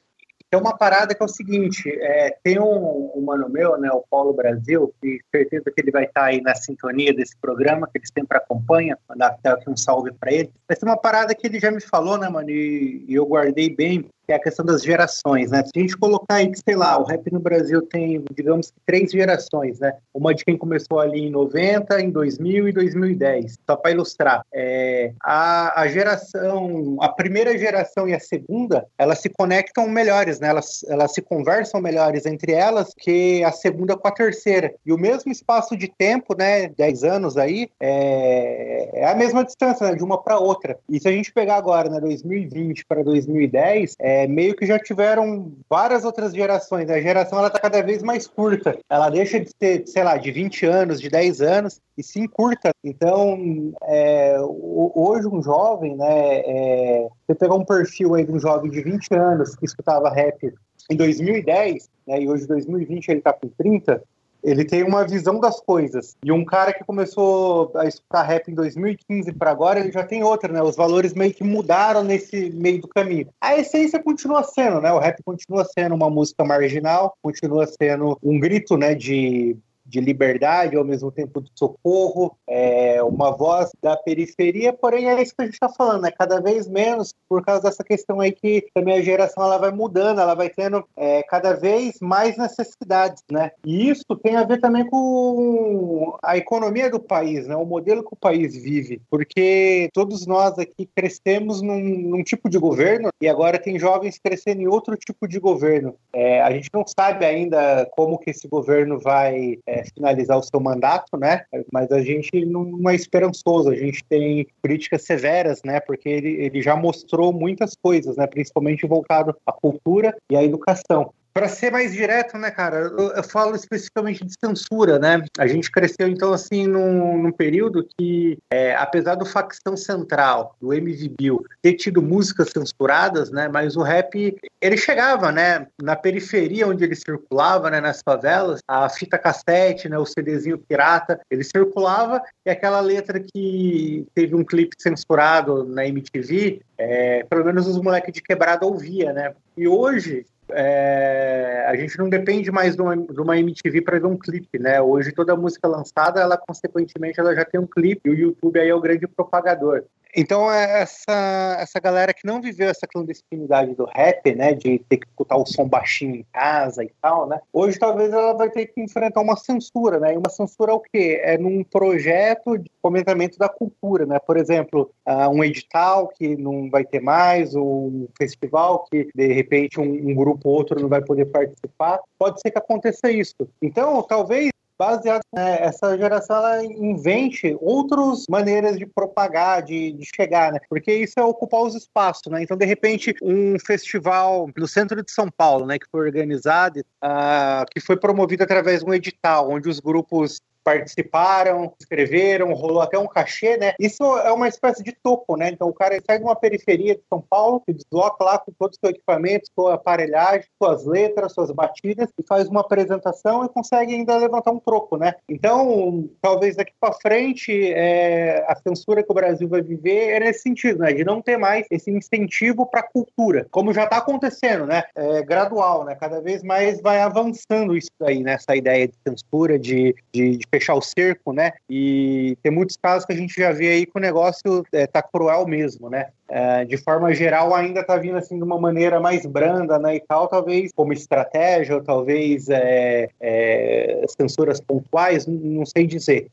[0.51, 4.05] Tem uma parada que é o seguinte: é, tem um, um mano meu, né, o
[4.09, 7.99] Paulo Brasil, que certeza que ele vai estar tá aí na sintonia desse programa, que
[7.99, 10.53] ele sempre acompanha, mandar até aqui um salve para ele.
[10.69, 13.69] Mas tem uma parada que ele já me falou, né, mano, e, e eu guardei
[13.69, 15.63] bem, que é a questão das gerações, né?
[15.65, 19.11] Se a gente colocar aí que, sei lá, o rap no Brasil tem, digamos, três
[19.13, 19.93] gerações, né?
[20.13, 23.57] Uma de quem começou ali em 90, em 2000 e 2010.
[23.65, 24.43] Só para ilustrar.
[24.53, 30.49] É, a, a geração, a primeira geração e a segunda, elas se conectam melhores, né?
[30.49, 34.75] Elas, elas se conversam melhores entre elas que a segunda com a terceira.
[34.85, 36.69] E o mesmo espaço de tempo, né?
[36.77, 39.95] 10 anos aí, é, é a mesma distância, né?
[39.95, 40.79] De uma para outra.
[40.89, 42.01] E se a gente pegar agora, né?
[42.01, 46.89] 2020 para 2010, é, é, meio que já tiveram várias outras gerações.
[46.89, 48.79] A geração ela tá cada vez mais curta.
[48.89, 52.71] Ela deixa de ter, sei lá, de 20 anos, de 10 anos, e se encurta.
[52.83, 58.71] Então, é, hoje um jovem, né, é, você pegar um perfil aí de um jovem
[58.71, 60.53] de 20 anos que escutava rap
[60.91, 64.03] em 2010, né, e hoje 2020 ele tá com 30,
[64.47, 66.17] ele tem uma visão das coisas.
[66.25, 70.23] E um cara que começou a escutar rap em 2015 para agora, ele já tem
[70.23, 70.63] outra, né?
[70.63, 73.29] Os valores meio que mudaram nesse meio do caminho.
[73.41, 74.93] A essência continua sendo, né?
[74.93, 80.77] O rap continua sendo uma música marginal, continua sendo um grito, né, de de liberdade,
[80.77, 85.45] ao mesmo tempo de socorro, é uma voz da periferia, porém é isso que a
[85.45, 89.03] gente está falando, é cada vez menos por causa dessa questão aí que também a
[89.03, 93.51] geração ela vai mudando, ela vai tendo é, cada vez mais necessidades, né?
[93.65, 97.57] E isso tem a ver também com a economia do país, né?
[97.57, 102.59] O modelo que o país vive, porque todos nós aqui crescemos num, num tipo de
[102.59, 105.95] governo e agora tem jovens crescendo em outro tipo de governo.
[106.13, 110.61] É, a gente não sabe ainda como que esse governo vai é, finalizar o seu
[110.61, 111.45] mandato, né?
[111.73, 115.81] Mas a gente não é esperançoso, a gente tem críticas severas, né?
[115.81, 118.27] Porque ele, ele já mostrou muitas coisas, né?
[118.27, 121.13] Principalmente voltado à cultura e à educação.
[121.37, 125.23] Para ser mais direto, né, cara, eu, eu, falo especificamente de censura, né?
[125.37, 130.73] A gente cresceu, então, assim, num, num período que, é, apesar do facção central, do
[130.73, 133.49] MV Bill, ter tido músicas censuradas, né?
[133.49, 135.67] Mas o rap, ele chegava, né?
[135.79, 137.83] Na periferia onde ele circulava, né?
[137.83, 139.99] Nas favelas, a fita cassete, né?
[139.99, 146.63] O CDzinho pirata, ele circulava e aquela letra que teve um clipe censurado na MTV,
[146.79, 149.35] é, pelo menos os moleques de quebrada ouvia, né?
[149.55, 154.07] E hoje, é, a gente não depende mais de uma, de uma MTV para ver
[154.07, 154.81] um clipe, né?
[154.81, 158.69] Hoje toda música lançada, ela consequentemente ela já tem um clipe e o YouTube aí
[158.69, 159.85] é o grande propagador.
[160.19, 164.97] Então, é essa, essa galera que não viveu essa clandestinidade do rap, né, de ter
[164.97, 168.65] que escutar o som baixinho em casa e tal, né, hoje talvez ela vai ter
[168.65, 171.21] que enfrentar uma censura, né, e uma censura é o quê?
[171.23, 176.71] É num projeto de fomentamento da cultura, né, por exemplo, uh, um edital que não
[176.71, 181.03] vai ter mais, um festival que, de repente, um, um grupo ou outro não vai
[181.03, 183.47] poder participar, pode ser que aconteça isso.
[183.61, 190.53] Então, talvez baseado né, essa geração ela invente outras maneiras de propagar, de, de chegar,
[190.53, 190.61] né?
[190.69, 192.43] Porque isso é ocupar os espaços, né?
[192.43, 197.65] Então, de repente, um festival no centro de São Paulo, né, que foi organizado, uh,
[197.71, 203.07] que foi promovido através de um edital, onde os grupos participaram, escreveram, rolou até um
[203.07, 203.75] cachê, né?
[203.79, 205.49] Isso é uma espécie de topo, né?
[205.49, 208.77] Então o cara sai de uma periferia de São Paulo, se desloca lá com todos
[208.77, 213.95] os seus equipamentos, sua aparelhagem, suas letras, suas batidas e faz uma apresentação e consegue
[213.95, 215.15] ainda levantar um troco, né?
[215.29, 220.41] Então, talvez daqui para frente é, a censura que o Brasil vai viver é nesse
[220.41, 220.93] sentido, né?
[220.93, 224.83] De não ter mais esse incentivo para a cultura, como já está acontecendo, né?
[224.97, 225.95] É gradual, né?
[225.95, 228.33] Cada vez mais vai avançando isso daí, né?
[228.33, 231.53] Essa ideia de censura, de, de, de fechar o cerco, né?
[231.69, 235.03] E tem muitos casos que a gente já vê aí que o negócio é, tá
[235.03, 236.07] cruel mesmo, né?
[236.29, 239.97] É, de forma geral, ainda tá vindo assim de uma maneira mais branda, né?
[239.97, 246.29] E tal, talvez como estratégia, ou talvez é, é, censuras pontuais, não sei dizer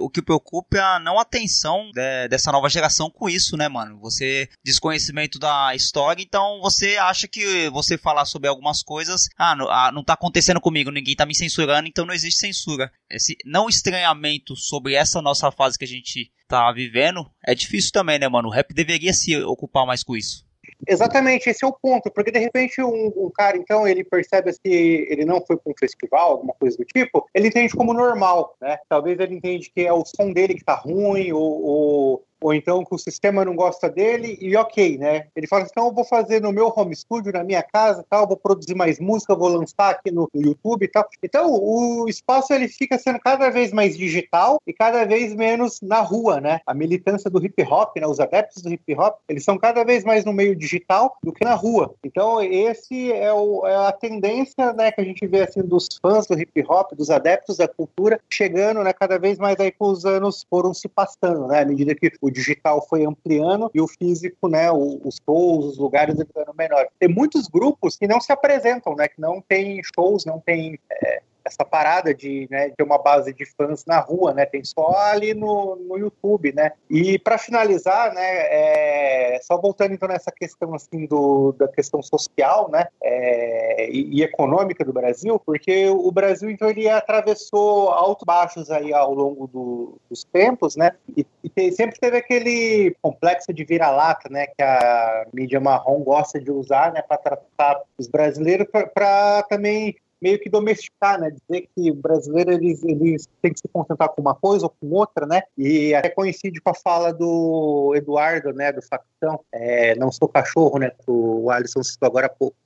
[0.00, 3.98] o que preocupa é a não atenção de, dessa nova geração com isso, né, mano?
[4.00, 9.92] Você desconhecimento da história, então você acha que você falar sobre algumas coisas, ah, ah,
[9.92, 12.90] não tá acontecendo comigo, ninguém tá me censurando, então não existe censura.
[13.10, 18.18] Esse não estranhamento sobre essa nossa fase que a gente tá vivendo é difícil também,
[18.18, 18.48] né, mano?
[18.48, 20.45] O rap deveria se ocupar mais com isso.
[20.86, 25.06] Exatamente, esse é o ponto, porque de repente um, um cara, então, ele percebe que
[25.08, 28.78] ele não foi para um festival, alguma coisa do tipo, ele entende como normal, né?
[28.88, 32.84] Talvez ele entende que é o som dele que tá ruim, ou, ou ou então
[32.84, 35.26] que o sistema não gosta dele e ok, né?
[35.34, 38.26] Ele fala assim, então eu vou fazer no meu home studio, na minha casa, tal,
[38.26, 41.08] vou produzir mais música, vou lançar aqui no YouTube e tal.
[41.22, 46.00] Então o espaço ele fica sendo cada vez mais digital e cada vez menos na
[46.00, 46.60] rua, né?
[46.66, 48.06] A militância do hip hop, né?
[48.06, 51.44] Os adeptos do hip hop, eles são cada vez mais no meio digital do que
[51.44, 51.94] na rua.
[52.04, 56.26] Então esse é, o, é a tendência, né, que a gente vê assim dos fãs
[56.26, 60.04] do hip hop, dos adeptos da cultura, chegando, né, cada vez mais aí com os
[60.04, 61.60] anos foram se passando, né?
[61.60, 66.18] À medida que o digital foi ampliando e o físico, né, os shows, os lugares
[66.18, 66.90] ficando menores.
[66.98, 71.22] Tem muitos grupos que não se apresentam, né, que não tem shows, não tem é,
[71.46, 74.44] essa parada de né, ter uma base de fãs na rua, né?
[74.44, 76.72] Tem só ali no, no YouTube, né?
[76.90, 78.24] E para finalizar, né?
[78.24, 82.88] É, só voltando então nessa questão assim do, da questão social, né?
[83.00, 88.92] É, e, e, econômica do Brasil, porque o Brasil então ele atravessou altos baixos aí
[88.92, 90.90] ao longo do, dos tempos, né?
[91.16, 91.24] E,
[91.56, 94.48] e sempre teve aquele complexo de vira-lata, né?
[94.48, 97.02] Que a mídia marrom gosta de usar, né?
[97.02, 101.30] Para tratar os brasileiros para também meio que domesticar, né?
[101.30, 104.88] Dizer que o brasileiro eles, eles tem que se concentrar com uma coisa ou com
[104.94, 105.42] outra, né?
[105.56, 108.72] E até coincide com a fala do Eduardo, né?
[108.72, 110.90] Do Facção, é, não sou cachorro, né?
[110.90, 112.56] Que o Alisson citou agora há pouco.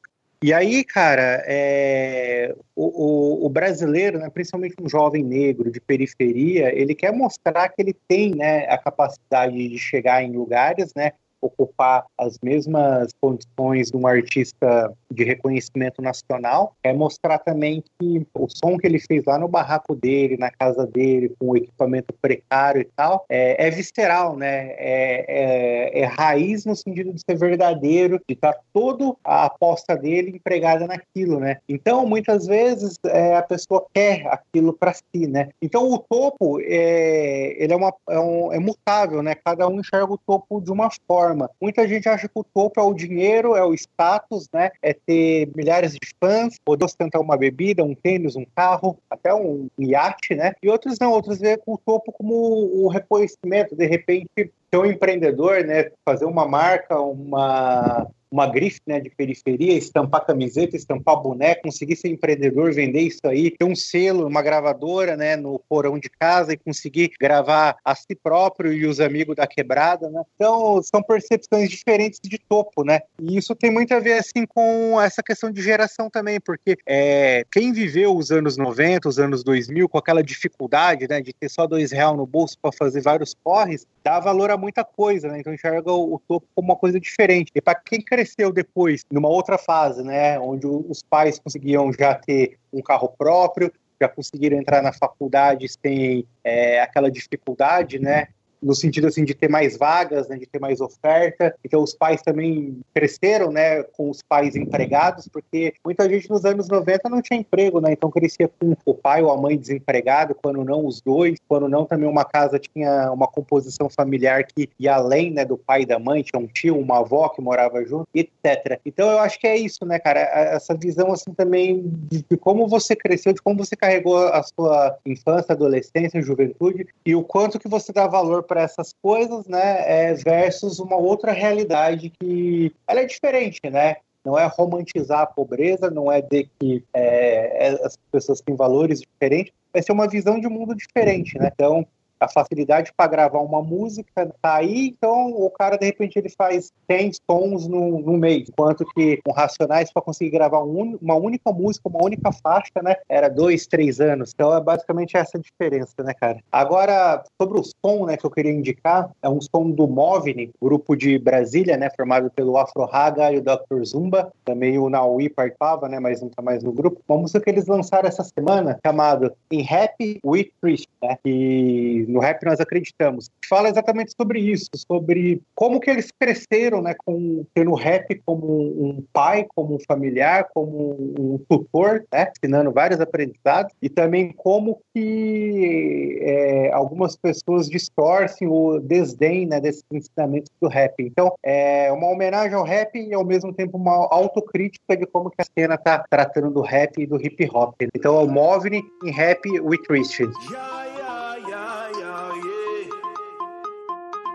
[0.43, 6.75] E aí, cara, é, o, o, o, brasileiro, né, principalmente um jovem negro de periferia,
[6.75, 12.05] ele quer mostrar que ele tem né, a capacidade de chegar em lugares, né, ocupar
[12.18, 18.76] as mesmas condições de um artista de reconhecimento nacional, é mostrar também que o som
[18.76, 22.88] que ele fez lá no barraco dele, na casa dele, com o equipamento precário e
[22.96, 24.72] tal, é, é visceral, né?
[24.72, 30.37] É, é, é, raiz no sentido de ser verdadeiro, de estar toda a aposta dele
[30.37, 31.59] empregada naquilo, né?
[31.68, 35.48] Então, muitas vezes, é, a pessoa quer aquilo para si, né?
[35.62, 39.35] Então, o topo, é, ele é, uma, é, um, é mutável, né?
[39.35, 41.51] Cada um enxerga o topo de uma forma forma.
[41.61, 44.71] Muita gente acha que o topo é o dinheiro, é o status, né?
[44.83, 49.69] É ter milhares de fãs, poder ostentar uma bebida, um tênis, um carro, até um
[49.79, 50.53] iate, né?
[50.62, 55.64] E outros não, outros veem o topo como o reconhecimento, de repente ser um empreendedor,
[55.64, 61.97] né, fazer uma marca, uma uma grife né, de periferia, estampar camiseta, estampar boneco, conseguir
[61.97, 66.53] ser empreendedor, vender isso aí, ter um selo, uma gravadora né, no porão de casa
[66.53, 70.09] e conseguir gravar a si próprio e os amigos da quebrada.
[70.09, 70.23] Né?
[70.37, 73.01] Então, são percepções diferentes de topo, né?
[73.21, 77.45] E isso tem muito a ver assim com essa questão de geração também, porque é,
[77.51, 81.66] quem viveu os anos 90, os anos 2000, com aquela dificuldade né, de ter só
[81.66, 85.41] dois reais no bolso para fazer vários porres, dá valor a muita coisa, né?
[85.41, 87.51] Então enxerga o, o topo como uma coisa diferente.
[87.55, 92.59] E para quem cresceu depois, numa outra fase, né, onde os pais conseguiam já ter
[92.73, 98.29] um carro próprio, já conseguiram entrar na faculdade sem é, aquela dificuldade, né?
[98.62, 101.55] No sentido assim de ter mais vagas, né, de ter mais oferta.
[101.64, 106.68] Então os pais também cresceram, né, com os pais empregados, porque muita gente nos anos
[106.68, 107.92] 90 não tinha emprego, né?
[107.92, 111.85] Então crescia com o pai ou a mãe desempregado, quando não os dois, quando não
[111.85, 115.99] também uma casa tinha uma composição familiar que ia além, né, do pai e da
[115.99, 118.81] mãe, tinha um tio, uma avó que morava junto, etc.
[118.85, 120.20] Então eu acho que é isso, né, cara?
[120.20, 124.99] Essa visão assim também de, de como você cresceu, de como você carregou a sua
[125.07, 130.15] infância, adolescência, juventude e o quanto que você dá valor para essas coisas, né, é,
[130.15, 133.99] versus uma outra realidade que ela é diferente, né?
[134.25, 139.03] Não é romantizar a pobreza, não é dizer que é, é as pessoas têm valores
[139.03, 141.49] diferentes, vai ser uma visão de mundo diferente, né?
[141.55, 141.87] Então,
[142.20, 146.70] a facilidade para gravar uma música tá aí, então o cara de repente ele faz
[146.90, 151.50] 100 sons no, no mês, enquanto que com Racionais para conseguir gravar um, uma única
[151.50, 154.33] música, uma única faixa, né, era dois, três anos.
[154.35, 156.40] Então é basicamente essa diferença, né, cara?
[156.52, 160.94] Agora, sobre o som, né, que eu queria indicar, é um som do Movini, grupo
[160.94, 163.85] de Brasília, né, formado pelo Afro Raga e o Dr.
[163.85, 167.00] Zumba, também o Naui participava, né, mas não tá mais no grupo.
[167.09, 172.20] Uma música que eles lançaram essa semana, chamado In Happy with Christ, né, que no
[172.20, 173.31] rap nós acreditamos.
[173.49, 178.46] Fala exatamente sobre isso, sobre como que eles cresceram, né, com tendo o rap como
[178.46, 184.81] um pai, como um familiar, como um tutor, né, ensinando vários aprendizados e também como
[184.94, 190.94] que é, algumas pessoas distorcem o desdém, né, desses ensinamentos do rap.
[191.01, 195.40] Então, é uma homenagem ao rap e ao mesmo tempo uma autocrítica de como que
[195.40, 197.75] a cena está tratando do rap e do hip hop.
[197.94, 200.31] Então, é o Movini em Rap with Christian.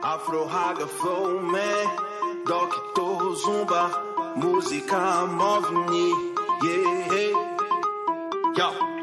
[0.06, 1.88] Afro Haga Flow, man.
[2.46, 3.90] Doctor Zumba,
[4.36, 6.14] música move-me,
[6.62, 7.34] yeah.
[8.56, 8.95] Yo.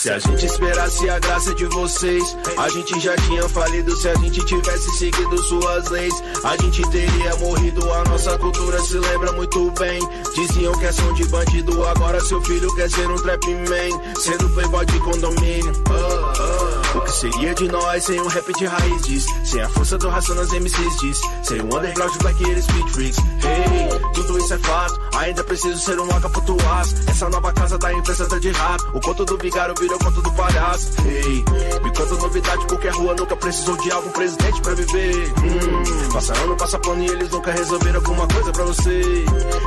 [0.00, 3.94] Se a gente esperasse a graça de vocês, a gente já tinha falido.
[3.94, 7.92] Se a gente tivesse seguido suas leis, a gente teria morrido.
[7.92, 10.00] A nossa cultura se lembra muito bem.
[10.34, 14.48] Diziam que é som de bandido, agora seu filho quer ser um trap man, sendo
[14.54, 15.72] playboy de condomínio.
[15.90, 16.80] Uh, uh.
[16.96, 19.26] O que seria de nós sem um rap de raízes?
[19.44, 23.18] Sem a força do ração nas MCs diz, sem o underground black eles speed freaks.
[23.18, 25.00] Hey, tudo isso é fato.
[25.16, 26.94] Ainda preciso ser um waka putuás.
[27.06, 28.90] Essa nova casa da imprensa tá de rato.
[28.92, 30.92] O conto do vigário virou conto do palhaço.
[31.06, 31.44] Ei,
[31.82, 35.32] me conta novidade, porque a rua nunca precisou de algum presidente pra viver.
[35.38, 39.02] Hum, passa ano, passa plano e eles nunca resolveram alguma coisa pra você.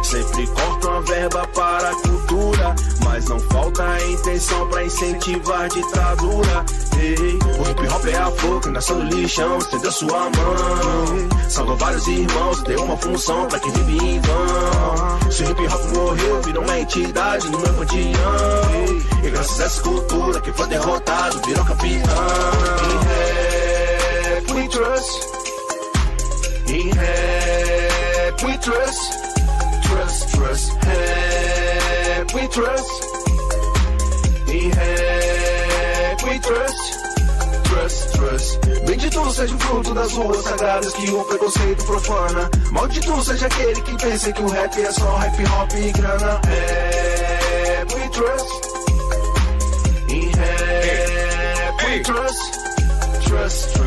[0.04, 6.66] Sempre cortam a verba para a cultura, mas não falta a intenção pra incentivar ditadura.
[7.00, 11.50] Ei, o hip hop é a flor que nasceu no lixão, estendeu sua mão.
[11.50, 15.32] Salvou vários irmãos, deu uma função pra quem vive em vão.
[15.32, 19.24] Se o hip hop morreu, virou uma entidade no meu panteão.
[19.24, 20.13] E graças a essa cultura
[20.44, 22.04] que foi derrotado, virou campeão.
[22.84, 22.98] Em
[24.36, 25.28] rap we trust.
[26.68, 29.12] Em rap we trust.
[29.84, 30.72] Trust, trust.
[30.86, 32.92] Rap we trust.
[34.48, 37.04] Em rap we trust.
[37.64, 38.60] Trust, trust.
[38.86, 42.50] Bendito seja o fruto das ruas sagradas que o preconceito profana.
[42.72, 46.42] Maldito seja aquele que pensa que o rap é só hip hop e grana.
[46.46, 47.03] Rap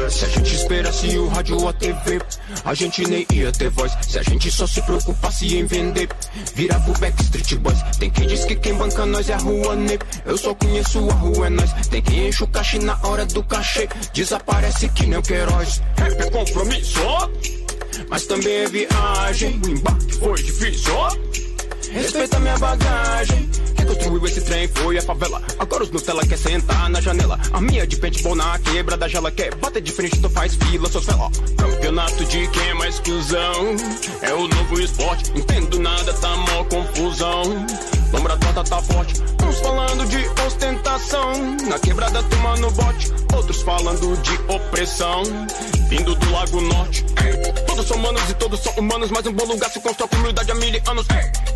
[0.09, 2.21] Se a gente esperasse o rádio ou a TV,
[2.65, 3.93] a gente nem ia ter voz.
[4.03, 6.09] Se a gente só se preocupasse em vender,
[6.55, 7.83] virava o Backstreet Boys.
[7.99, 10.05] Tem quem diz que quem banca nós é a rua NEP.
[10.25, 11.73] Eu só conheço a rua, é nós.
[11.89, 13.89] Tem quem enche o caixa na hora do cachê.
[14.13, 15.83] Desaparece que nem o Queiroz.
[15.97, 17.01] Rap é compromisso,
[18.09, 19.61] mas também é viagem.
[19.65, 20.95] O embarque foi difícil,
[21.93, 23.51] Respeita minha bagagem.
[23.87, 25.43] Construiu esse trem foi a favela.
[25.59, 27.39] Agora os Nutella quer sentar na janela.
[27.53, 30.89] A minha de paintball na quebrada já ela quer bater de frente, tu faz fila,
[30.91, 31.31] seus fela.
[31.57, 33.77] Campeonato de quem é mais cuzão.
[34.23, 37.43] É o novo esporte, entendo nada, tá mó confusão.
[38.13, 39.15] Lombra torta tá forte,
[39.45, 41.33] uns falando de ostentação.
[41.69, 45.23] Na quebrada tomando bote, outros falando de opressão.
[45.89, 47.05] Vindo do Lago Norte,
[47.67, 49.11] todos são humanos e todos são humanos.
[49.11, 51.07] Mas um bom lugar se constrói com humildade há mil anos.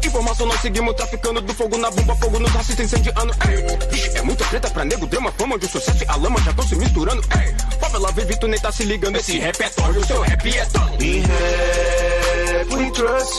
[0.05, 3.34] Informação nós seguimos traficando do fogo na bomba, fogo nos racistas incendiando.
[3.48, 3.88] Ei.
[3.90, 6.66] Vixe, é muita treta pra nego, drama, fama de sucesso e a lama já tão
[6.66, 7.22] se misturando.
[7.38, 7.54] Ei.
[7.80, 9.16] Favela vive, tu nem tá se ligando.
[9.16, 10.84] Esse repertório, seu rap é tão.
[10.86, 13.34] Rap we trust.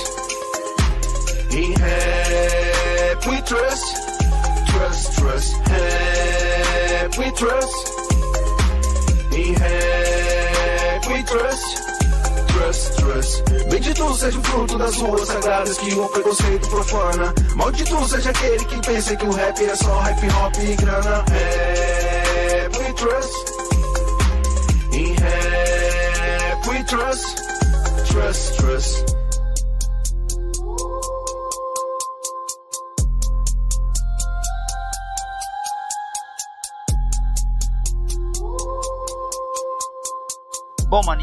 [1.51, 3.95] Em rap we trust.
[4.71, 5.55] Trust, trust.
[5.69, 7.91] Rap we trust.
[9.34, 11.91] Em rap we trust.
[12.62, 13.43] Trust, trust.
[13.72, 17.34] Bendito seja o fruto das ruas sagradas que o preconceito profana.
[17.55, 21.26] Maldito seja aquele que pensa que o rap é só hip hop e grana.
[21.32, 23.34] Rap we trust.
[24.93, 27.36] Em rap we trust.
[28.12, 29.20] Trust, trust.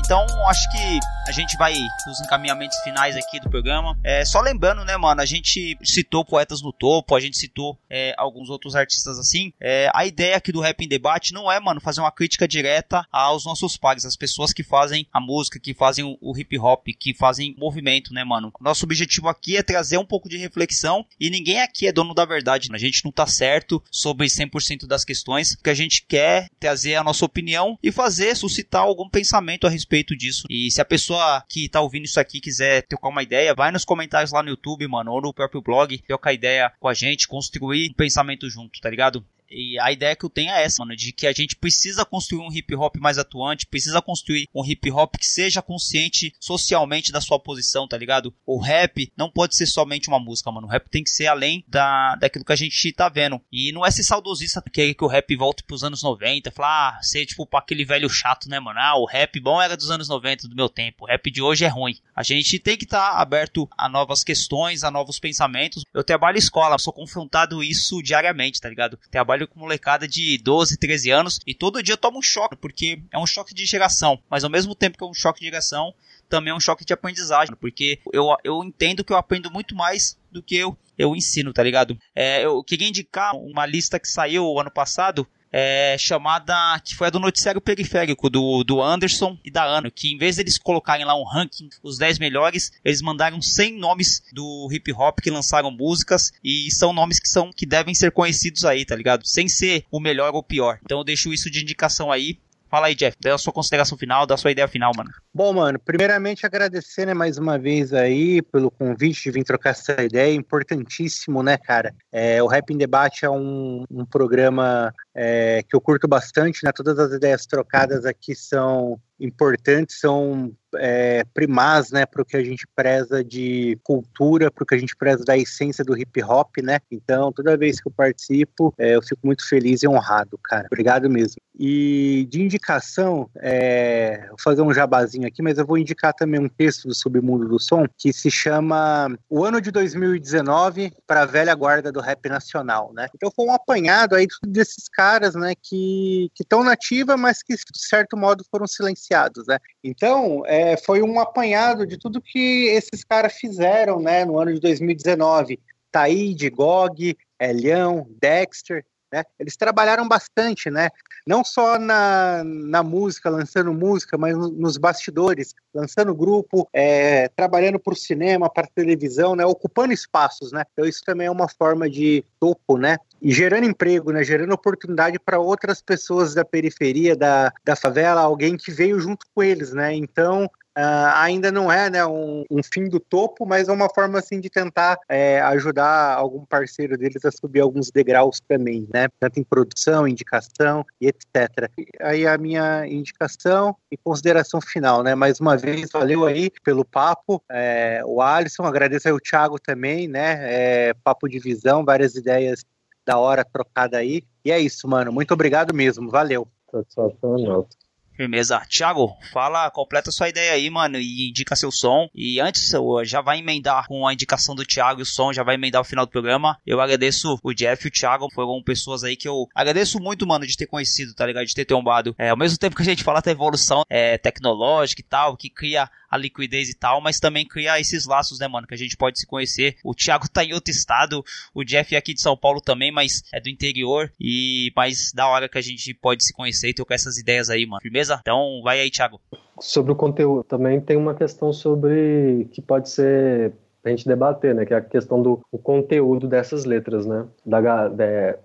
[0.09, 0.99] Então acho que
[1.29, 1.75] a gente vai
[2.11, 3.95] os encaminhamentos finais aqui do programa.
[4.03, 8.15] É, só lembrando, né, mano, a gente citou poetas no topo, a gente citou é,
[8.17, 9.53] alguns outros artistas assim.
[9.61, 13.07] É, a ideia aqui do Rap em Debate não é, mano, fazer uma crítica direta
[13.13, 16.87] aos nossos pares, as pessoas que fazem a música, que fazem o, o hip hop,
[16.99, 18.51] que fazem movimento, né, mano.
[18.59, 22.25] Nosso objetivo aqui é trazer um pouco de reflexão e ninguém aqui é dono da
[22.25, 22.71] verdade.
[22.73, 27.05] A gente não tá certo sobre 100% das questões, porque a gente quer trazer a
[27.05, 30.47] nossa opinião e fazer, suscitar algum pensamento a respeito disso.
[30.51, 33.85] E se a pessoa que tá ouvindo isso aqui quiser trocar uma ideia, vai nos
[33.85, 37.91] comentários lá no YouTube, mano, ou no próprio blog, trocar ideia com a gente, construir
[37.91, 39.25] um pensamento junto, tá ligado?
[39.51, 42.41] E a ideia que eu tenho é essa, mano, de que a gente precisa construir
[42.41, 47.21] um hip hop mais atuante, precisa construir um hip hop que seja consciente socialmente da
[47.21, 48.35] sua posição, tá ligado?
[48.45, 50.67] O rap não pode ser somente uma música, mano.
[50.67, 53.41] O rap tem que ser além da, daquilo que a gente tá vendo.
[53.51, 57.03] E não é ser saudosista que, que o rap volte pros anos 90, falar, ah,
[57.03, 58.79] ser tipo pra aquele velho chato, né, mano?
[58.79, 61.05] Ah, o rap bom era dos anos 90 do meu tempo.
[61.05, 61.97] O rap de hoje é ruim.
[62.15, 65.85] A gente tem que estar tá aberto a novas questões, a novos pensamentos.
[65.93, 68.99] Eu trabalho em escola, sou confrontado isso diariamente, tá ligado?
[69.11, 73.01] Trabalho com molecada de 12, 13 anos e todo dia eu tomo um choque, porque
[73.13, 74.19] é um choque de geração.
[74.29, 75.95] Mas ao mesmo tempo que é um choque de geração,
[76.29, 80.19] também é um choque de aprendizagem, porque eu, eu entendo que eu aprendo muito mais
[80.31, 81.99] do que eu, eu ensino, tá ligado?
[82.15, 87.11] É, eu queria indicar uma lista que saiu ano passado, é, chamada, que foi a
[87.11, 91.05] do noticiário periférico do, do Anderson e da Ano, que em vez de eles colocarem
[91.05, 95.71] lá um ranking, os 10 melhores, eles mandaram 100 nomes do hip hop que lançaram
[95.71, 99.27] músicas e são nomes que são que devem ser conhecidos aí, tá ligado?
[99.27, 100.79] Sem ser o melhor ou o pior.
[100.85, 102.39] Então eu deixo isso de indicação aí
[102.71, 105.11] Fala aí, Jeff, dá a sua consideração final, dá a sua ideia final, mano.
[105.33, 110.03] Bom, mano, primeiramente agradecer, né, mais uma vez aí pelo convite de vir trocar essa
[110.03, 111.95] ideia, importantíssimo, né, cara?
[112.13, 116.71] É, o Rap em Debate é um, um programa é, que eu curto bastante, né?
[116.73, 122.45] Todas as ideias trocadas aqui são importantes, são é, primaz, né, para o que a
[122.45, 126.59] gente preza de cultura, para o que a gente preza da essência do hip hop,
[126.63, 126.79] né?
[126.91, 130.67] Então, toda vez que eu participo, é, eu fico muito feliz e honrado, cara.
[130.67, 131.41] Obrigado mesmo.
[131.59, 136.49] E de indicação, é, vou fazer um jabazinho aqui, mas eu vou indicar também um
[136.49, 141.55] texto do Submundo do Som que se chama O Ano de 2019 para a Velha
[141.55, 143.09] Guarda do Rap Nacional, né?
[143.15, 148.17] Então, foi um apanhado aí desses caras, né, que estão nativa, mas que de certo
[148.17, 149.59] modo foram silenciados, né?
[149.83, 154.61] Então, é, foi um apanhado de tudo que esses caras fizeram né, no ano de
[154.61, 155.59] 2019.
[155.91, 159.25] Taíde, Gog, Elhão, Dexter, né?
[159.39, 160.91] Eles trabalharam bastante, né?
[161.27, 167.93] Não só na, na música, lançando música, mas nos bastidores, lançando grupo, é, trabalhando para
[167.93, 169.45] o cinema, para televisão, né?
[169.45, 170.65] Ocupando espaços, né?
[170.73, 172.99] Então isso também é uma forma de topo, né?
[173.21, 174.23] E gerando emprego, né?
[174.23, 179.43] Gerando oportunidade para outras pessoas da periferia, da, da favela, alguém que veio junto com
[179.43, 179.95] eles, né?
[179.95, 180.49] Então
[180.79, 184.39] Uh, ainda não é né, um, um, fim do topo, mas é uma forma assim
[184.39, 189.09] de tentar é, ajudar algum parceiro deles a subir alguns degraus também, né?
[189.19, 191.69] Tanto em produção, indicação e etc.
[192.01, 195.17] Aí a minha indicação e consideração final, né?
[195.17, 200.07] Mais uma vez, valeu aí pelo papo, é, o Alisson, agradeço aí o Thiago também,
[200.07, 200.37] né?
[200.43, 202.65] É, papo de visão, várias ideias
[203.05, 204.23] da hora trocada aí.
[204.45, 205.11] E é isso, mano.
[205.11, 206.09] Muito obrigado mesmo.
[206.09, 206.47] Valeu.
[206.71, 207.88] Satisfação nossa.
[208.19, 208.61] Firmeza.
[208.69, 212.09] Thiago, fala, completa sua ideia aí, mano, e indica seu som.
[212.13, 212.69] E antes,
[213.05, 215.85] já vai emendar com a indicação do Thiago e o som, já vai emendar o
[215.85, 216.59] final do programa.
[216.67, 220.45] Eu agradeço o Jeff e o Thiago, foram pessoas aí que eu agradeço muito, mano,
[220.45, 221.47] de ter conhecido, tá ligado?
[221.47, 222.13] De ter tombado.
[222.19, 225.49] É, ao mesmo tempo que a gente fala da evolução é, tecnológica e tal, que
[225.49, 228.97] cria a liquidez e tal, mas também criar esses laços, né, mano, que a gente
[228.97, 229.77] pode se conhecer.
[229.85, 233.23] O Thiago tá em outro estado, o Jeff é aqui de São Paulo também, mas
[233.33, 236.95] é do interior e mais da hora que a gente pode se conhecer e trocar
[236.95, 237.81] essas ideias aí, mano.
[237.83, 238.19] Firmeza?
[238.21, 239.21] Então, vai aí, Thiago.
[239.61, 243.53] Sobre o conteúdo, também tem uma questão sobre que pode ser
[243.85, 248.39] a gente debater, né, que é a questão do conteúdo dessas letras, né, da, de,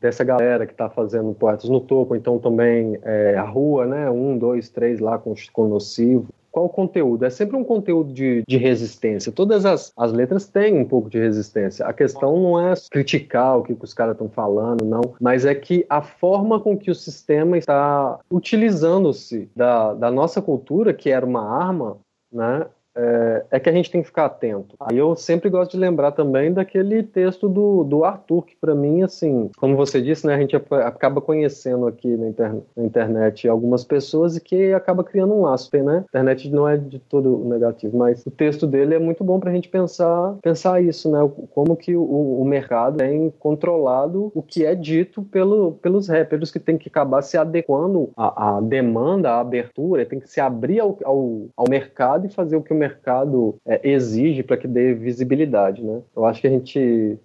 [0.00, 4.36] dessa galera que está fazendo Poetas no Topo, então também é, a rua, né, um,
[4.36, 7.24] dois, três lá com, com Nocivo, qual o conteúdo?
[7.24, 9.32] É sempre um conteúdo de, de resistência.
[9.32, 11.86] Todas as, as letras têm um pouco de resistência.
[11.86, 15.54] A questão não é criticar o que, que os caras estão falando, não, mas é
[15.54, 21.24] que a forma com que o sistema está utilizando-se da, da nossa cultura, que era
[21.24, 21.98] uma arma,
[22.32, 22.66] né,
[22.98, 24.74] é, é, que a gente tem que ficar atento.
[24.80, 29.02] Aí eu sempre gosto de lembrar também daquele texto do, do Arthur, que para mim,
[29.02, 34.36] assim, como você disse, né, a gente acaba conhecendo aqui na, na, internet algumas pessoas
[34.36, 35.98] e que acaba criando um laço, né?
[35.98, 39.50] A internet não é de todo negativo, mas o texto dele é muito bom para
[39.50, 41.18] a gente pensar, pensar isso, né?
[41.54, 46.58] Como que o, o mercado tem controlado o que é dito pelo, pelos rappers que
[46.58, 50.98] tem que acabar se adequando à, à demanda, à abertura, tem que se abrir ao,
[51.04, 54.94] ao, ao mercado e fazer o que o mercado mercado é, exige para que dê
[54.94, 56.00] visibilidade, né?
[56.16, 57.18] Eu acho que a gente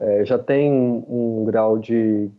[0.00, 2.30] é, já tem um, grau de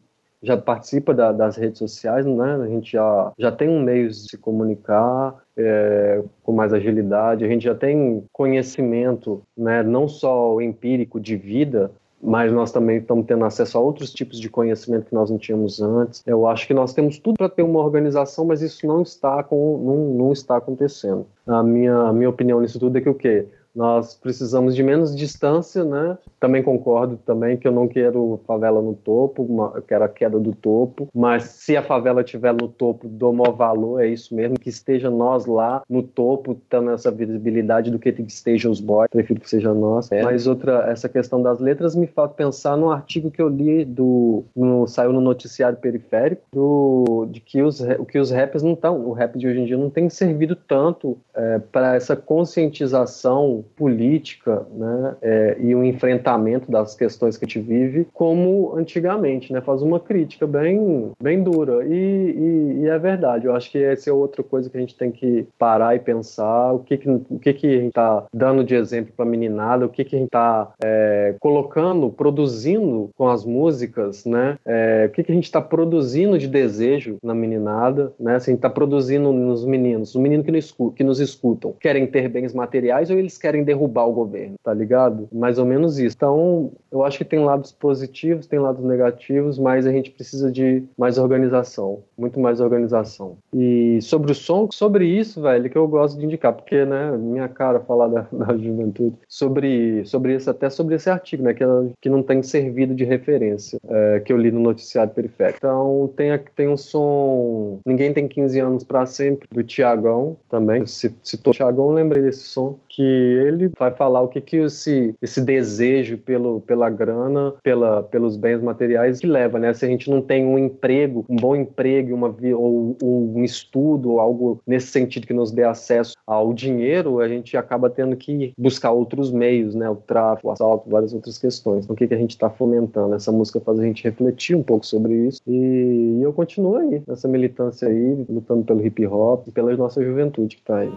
[0.42, 2.56] já participa da, das redes sociais, né?
[2.64, 7.48] A gente já, já tem um meio de se comunicar é, com mais agilidade, a
[7.48, 9.84] gente já tem conhecimento, né?
[9.84, 11.92] Não só empírico de vida,
[12.22, 15.82] mas nós também estamos tendo acesso a outros tipos de conhecimento que nós não tínhamos
[15.82, 16.22] antes.
[16.26, 19.78] Eu acho que nós temos tudo para ter uma organização, mas isso não está, com,
[19.78, 21.26] não, não está acontecendo.
[21.48, 23.48] A minha, a minha opinião nisso tudo é que o quê?
[23.80, 26.18] Nós precisamos de menos distância, né?
[26.38, 30.54] Também concordo também que eu não quero favela no topo, eu quero a queda do
[30.54, 34.68] topo, mas se a favela estiver no topo, dou maior valor, é isso mesmo, que
[34.68, 39.40] esteja nós lá no topo, tendo essa visibilidade do que que estejam os boys, prefiro
[39.40, 40.12] que seja nós.
[40.12, 40.24] É.
[40.24, 44.44] Mas outra, essa questão das letras me faz pensar num artigo que eu li do,
[44.54, 49.14] no, saiu no noticiário periférico, do, de que os, que os rappers não estão, o
[49.14, 55.16] rap de hoje em dia não tem servido tanto é, para essa conscientização política né,
[55.22, 59.62] é, e o enfrentamento das questões que a gente vive como antigamente, né?
[59.62, 61.86] Faz uma crítica bem, bem dura.
[61.86, 64.96] E, e, e é verdade, eu acho que essa é outra coisa que a gente
[64.96, 68.64] tem que parar e pensar o que, que, o que, que a gente está dando
[68.64, 73.28] de exemplo para a meninada, o que, que a gente está é, colocando, produzindo com
[73.28, 74.58] as músicas, né?
[74.66, 78.40] É, o que, que a gente está produzindo de desejo na meninada, né?
[78.40, 82.28] Se a gente está produzindo nos meninos, os meninos que que nos escutam, querem ter
[82.28, 85.28] bens materiais ou eles querem derrubar o governo, tá ligado?
[85.32, 86.16] Mais ou menos isso.
[86.16, 90.84] Então, eu acho que tem lados positivos, tem lados negativos, mas a gente precisa de
[90.98, 93.38] mais organização, muito mais organização.
[93.54, 97.48] E sobre o som, sobre isso, velho, que eu gosto de indicar, porque, né, minha
[97.48, 101.64] cara falar da, da juventude, sobre, sobre isso, até sobre esse artigo, né, que,
[102.02, 105.58] que não tem servido de referência, é, que eu li no noticiário periférico.
[105.58, 110.86] Então, tem, tem um som Ninguém Tem 15 Anos para Sempre, do Tiagão, também.
[110.86, 115.16] Se citou o Tiagão, lembrei desse som, que ele vai falar o que que esse,
[115.22, 119.74] esse desejo pelo, pela grana, pela, pelos bens materiais que leva, né?
[119.74, 124.12] Se a gente não tem um emprego, um bom emprego, uma, ou, ou um estudo,
[124.12, 128.52] ou algo nesse sentido que nos dê acesso ao dinheiro, a gente acaba tendo que
[128.58, 129.90] buscar outros meios, né?
[129.90, 131.86] O tráfico, o assalto, várias outras questões.
[131.86, 133.16] Então, o que, que a gente está fomentando?
[133.16, 135.42] Essa música faz a gente refletir um pouco sobre isso.
[135.48, 140.04] E, e eu continuo aí, nessa militância aí, lutando pelo hip hop e pela nossa
[140.04, 140.92] juventude que está aí.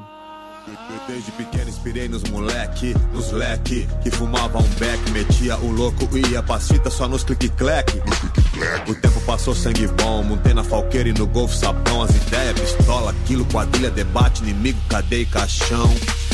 [1.08, 6.24] Desde pequeno inspirei nos moleque, nos leque Que fumava um beck, metia o louco e
[6.30, 8.00] ia pra cita só nos clique-cleque
[8.86, 12.02] O tempo passou sangue bom, montei na falqueira e no golfo sabão.
[12.02, 15.92] As ideias, pistola, quilo, quadrilha, debate, inimigo, cadeia e caixão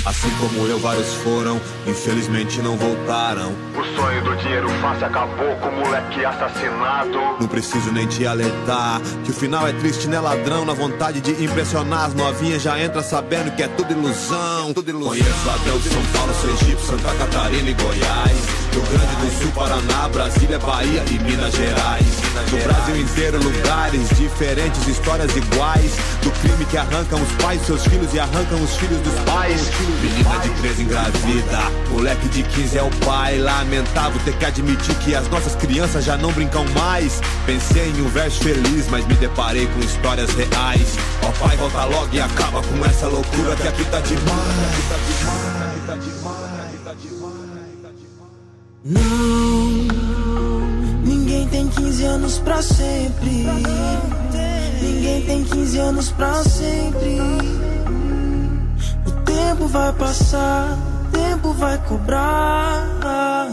[0.08, 3.52] Assim como eu, vários foram, infelizmente não voltaram.
[3.76, 7.18] O sonho do dinheiro fácil acabou com o moleque assassinado.
[7.38, 10.64] Não preciso nem te alertar, que o final é triste, né, ladrão?
[10.64, 14.72] Na vontade de impressionar as novinhas, já entra sabendo que é tudo ilusão.
[14.72, 15.10] Tudo ilusão.
[15.10, 18.67] Conheço de São Paulo, Sergipe, Santa Catarina e Goiás.
[18.72, 22.06] Rio Grande do Sul, Paraná, Brasília, Bahia e Minas Gerais.
[22.50, 25.92] No Brasil inteiro, lugares diferentes, histórias iguais.
[26.22, 29.60] Do crime que arrancam os pais, seus filhos e arrancam os filhos dos pais.
[30.02, 31.58] Menina de 13 engravida,
[31.90, 33.38] moleque de 15 é o pai.
[33.38, 37.20] Lamentável ter que admitir que as nossas crianças já não brincam mais.
[37.46, 40.96] Pensei em um verso feliz, mas me deparei com histórias reais.
[41.22, 43.68] Ó pai, volta logo e acaba com essa loucura que.
[43.68, 46.37] Aqui tá demais, aqui tá demais, aqui tá demais.
[48.90, 49.02] Não,
[51.04, 53.46] ninguém tem 15 anos pra sempre.
[54.80, 57.20] Ninguém tem 15 anos pra sempre.
[59.06, 63.48] O tempo vai passar, o tempo vai cobrar.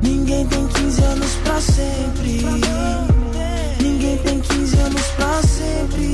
[0.00, 2.44] Ninguém tem 15 anos pra sempre.
[3.82, 6.12] Ninguém tem 15 anos pra sempre.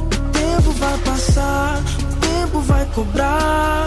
[0.00, 3.84] O tempo vai passar, o tempo vai cobrar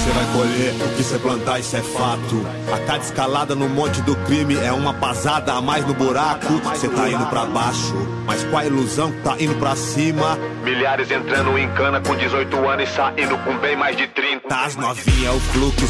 [0.00, 2.46] você vai colher o que você plantar, isso é fato.
[2.72, 6.54] A cada escalada no monte do crime é uma pasada a mais no buraco.
[6.64, 7.94] Você tá indo pra baixo,
[8.26, 10.38] mas qual a ilusão que tá indo pra cima?
[10.64, 14.54] Milhares entrando em cana com 18 anos e saindo com bem mais de 30.
[14.54, 15.84] As novinha o fluxo,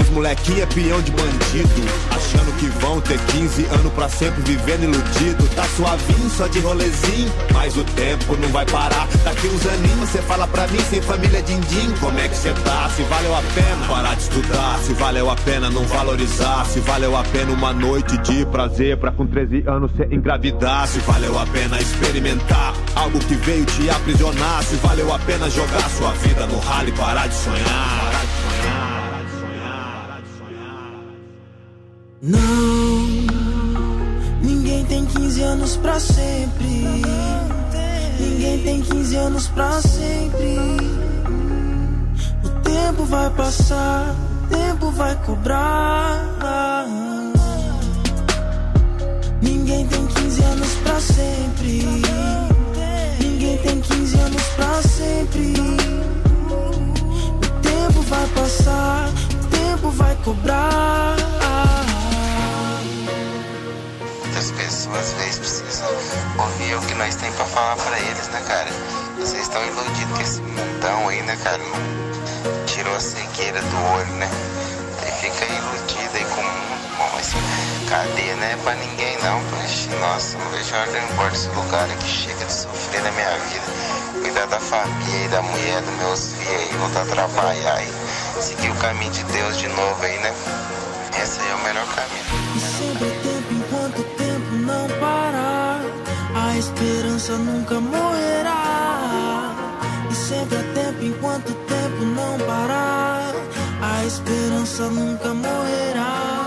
[0.00, 1.82] os molequinha é peão de bandido.
[2.10, 5.46] Achando que vão ter 15 anos pra sempre vivendo iludido.
[5.54, 9.06] Tá suavinho, só de rolezinho, mas o tempo não vai parar.
[9.24, 12.88] Daqui uns aninhos você fala pra mim, sem família din-din, como é que você tá?
[12.96, 17.16] Se valeu a pena parar de estudar, se valeu a pena não valorizar, se valeu
[17.16, 21.46] a pena uma noite de prazer pra com 13 anos você engravidar, se valeu a
[21.46, 26.58] pena experimentar algo que veio te aprisionar, se valeu a pena jogar sua vida no
[26.58, 28.12] ralo e parar de sonhar.
[32.22, 32.38] Não,
[34.42, 36.92] ninguém tem 15 anos pra sempre.
[38.20, 41.11] Ninguém tem 15 anos pra sempre.
[42.92, 44.14] Tempo vai passar,
[44.44, 46.86] o tempo vai cobrar.
[49.40, 51.86] Ninguém tem 15 anos pra sempre.
[53.18, 55.54] Ninguém tem 15 anos pra sempre.
[57.40, 61.16] O tempo vai passar, o tempo vai cobrar.
[64.22, 65.88] Muitas pessoas às vezes precisam
[66.38, 68.68] ouvir o que nós temos pra falar pra eles, né, cara?
[69.18, 71.62] Vocês estão iludidos com esse mundão aí, né, cara?
[72.82, 74.28] Tirou a cegueira do olho, né?
[75.02, 76.42] Aí fica iludido aí com.
[76.96, 77.32] Bom, mas
[77.88, 79.40] cadeia não é pra ninguém, não.
[79.44, 82.08] Poxa, nossa, não vejo a hora de ir embora lugar aqui.
[82.08, 83.64] Chega de sofrer na minha vida.
[84.20, 88.70] Cuidar da família e da mulher, dos meus filhos aí, voltar a trabalhar e seguir
[88.70, 90.34] o caminho de Deus de novo aí, né?
[91.22, 92.24] Esse aí é o melhor caminho.
[92.56, 95.80] E sempre é tempo enquanto o tempo não parar.
[96.34, 99.54] A esperança nunca morrerá.
[100.10, 101.61] E sempre é tempo enquanto o tempo
[102.32, 103.34] não parar.
[103.80, 106.46] A esperança nunca morrerá.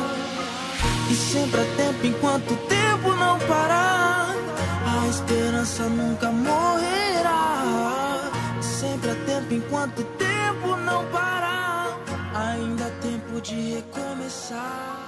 [1.09, 4.33] E sempre há tempo enquanto o tempo não parar.
[4.85, 7.61] A esperança nunca morrerá.
[8.59, 11.99] E sempre há tempo enquanto o tempo não parar.
[12.33, 15.04] Ainda há tempo de recomeçar.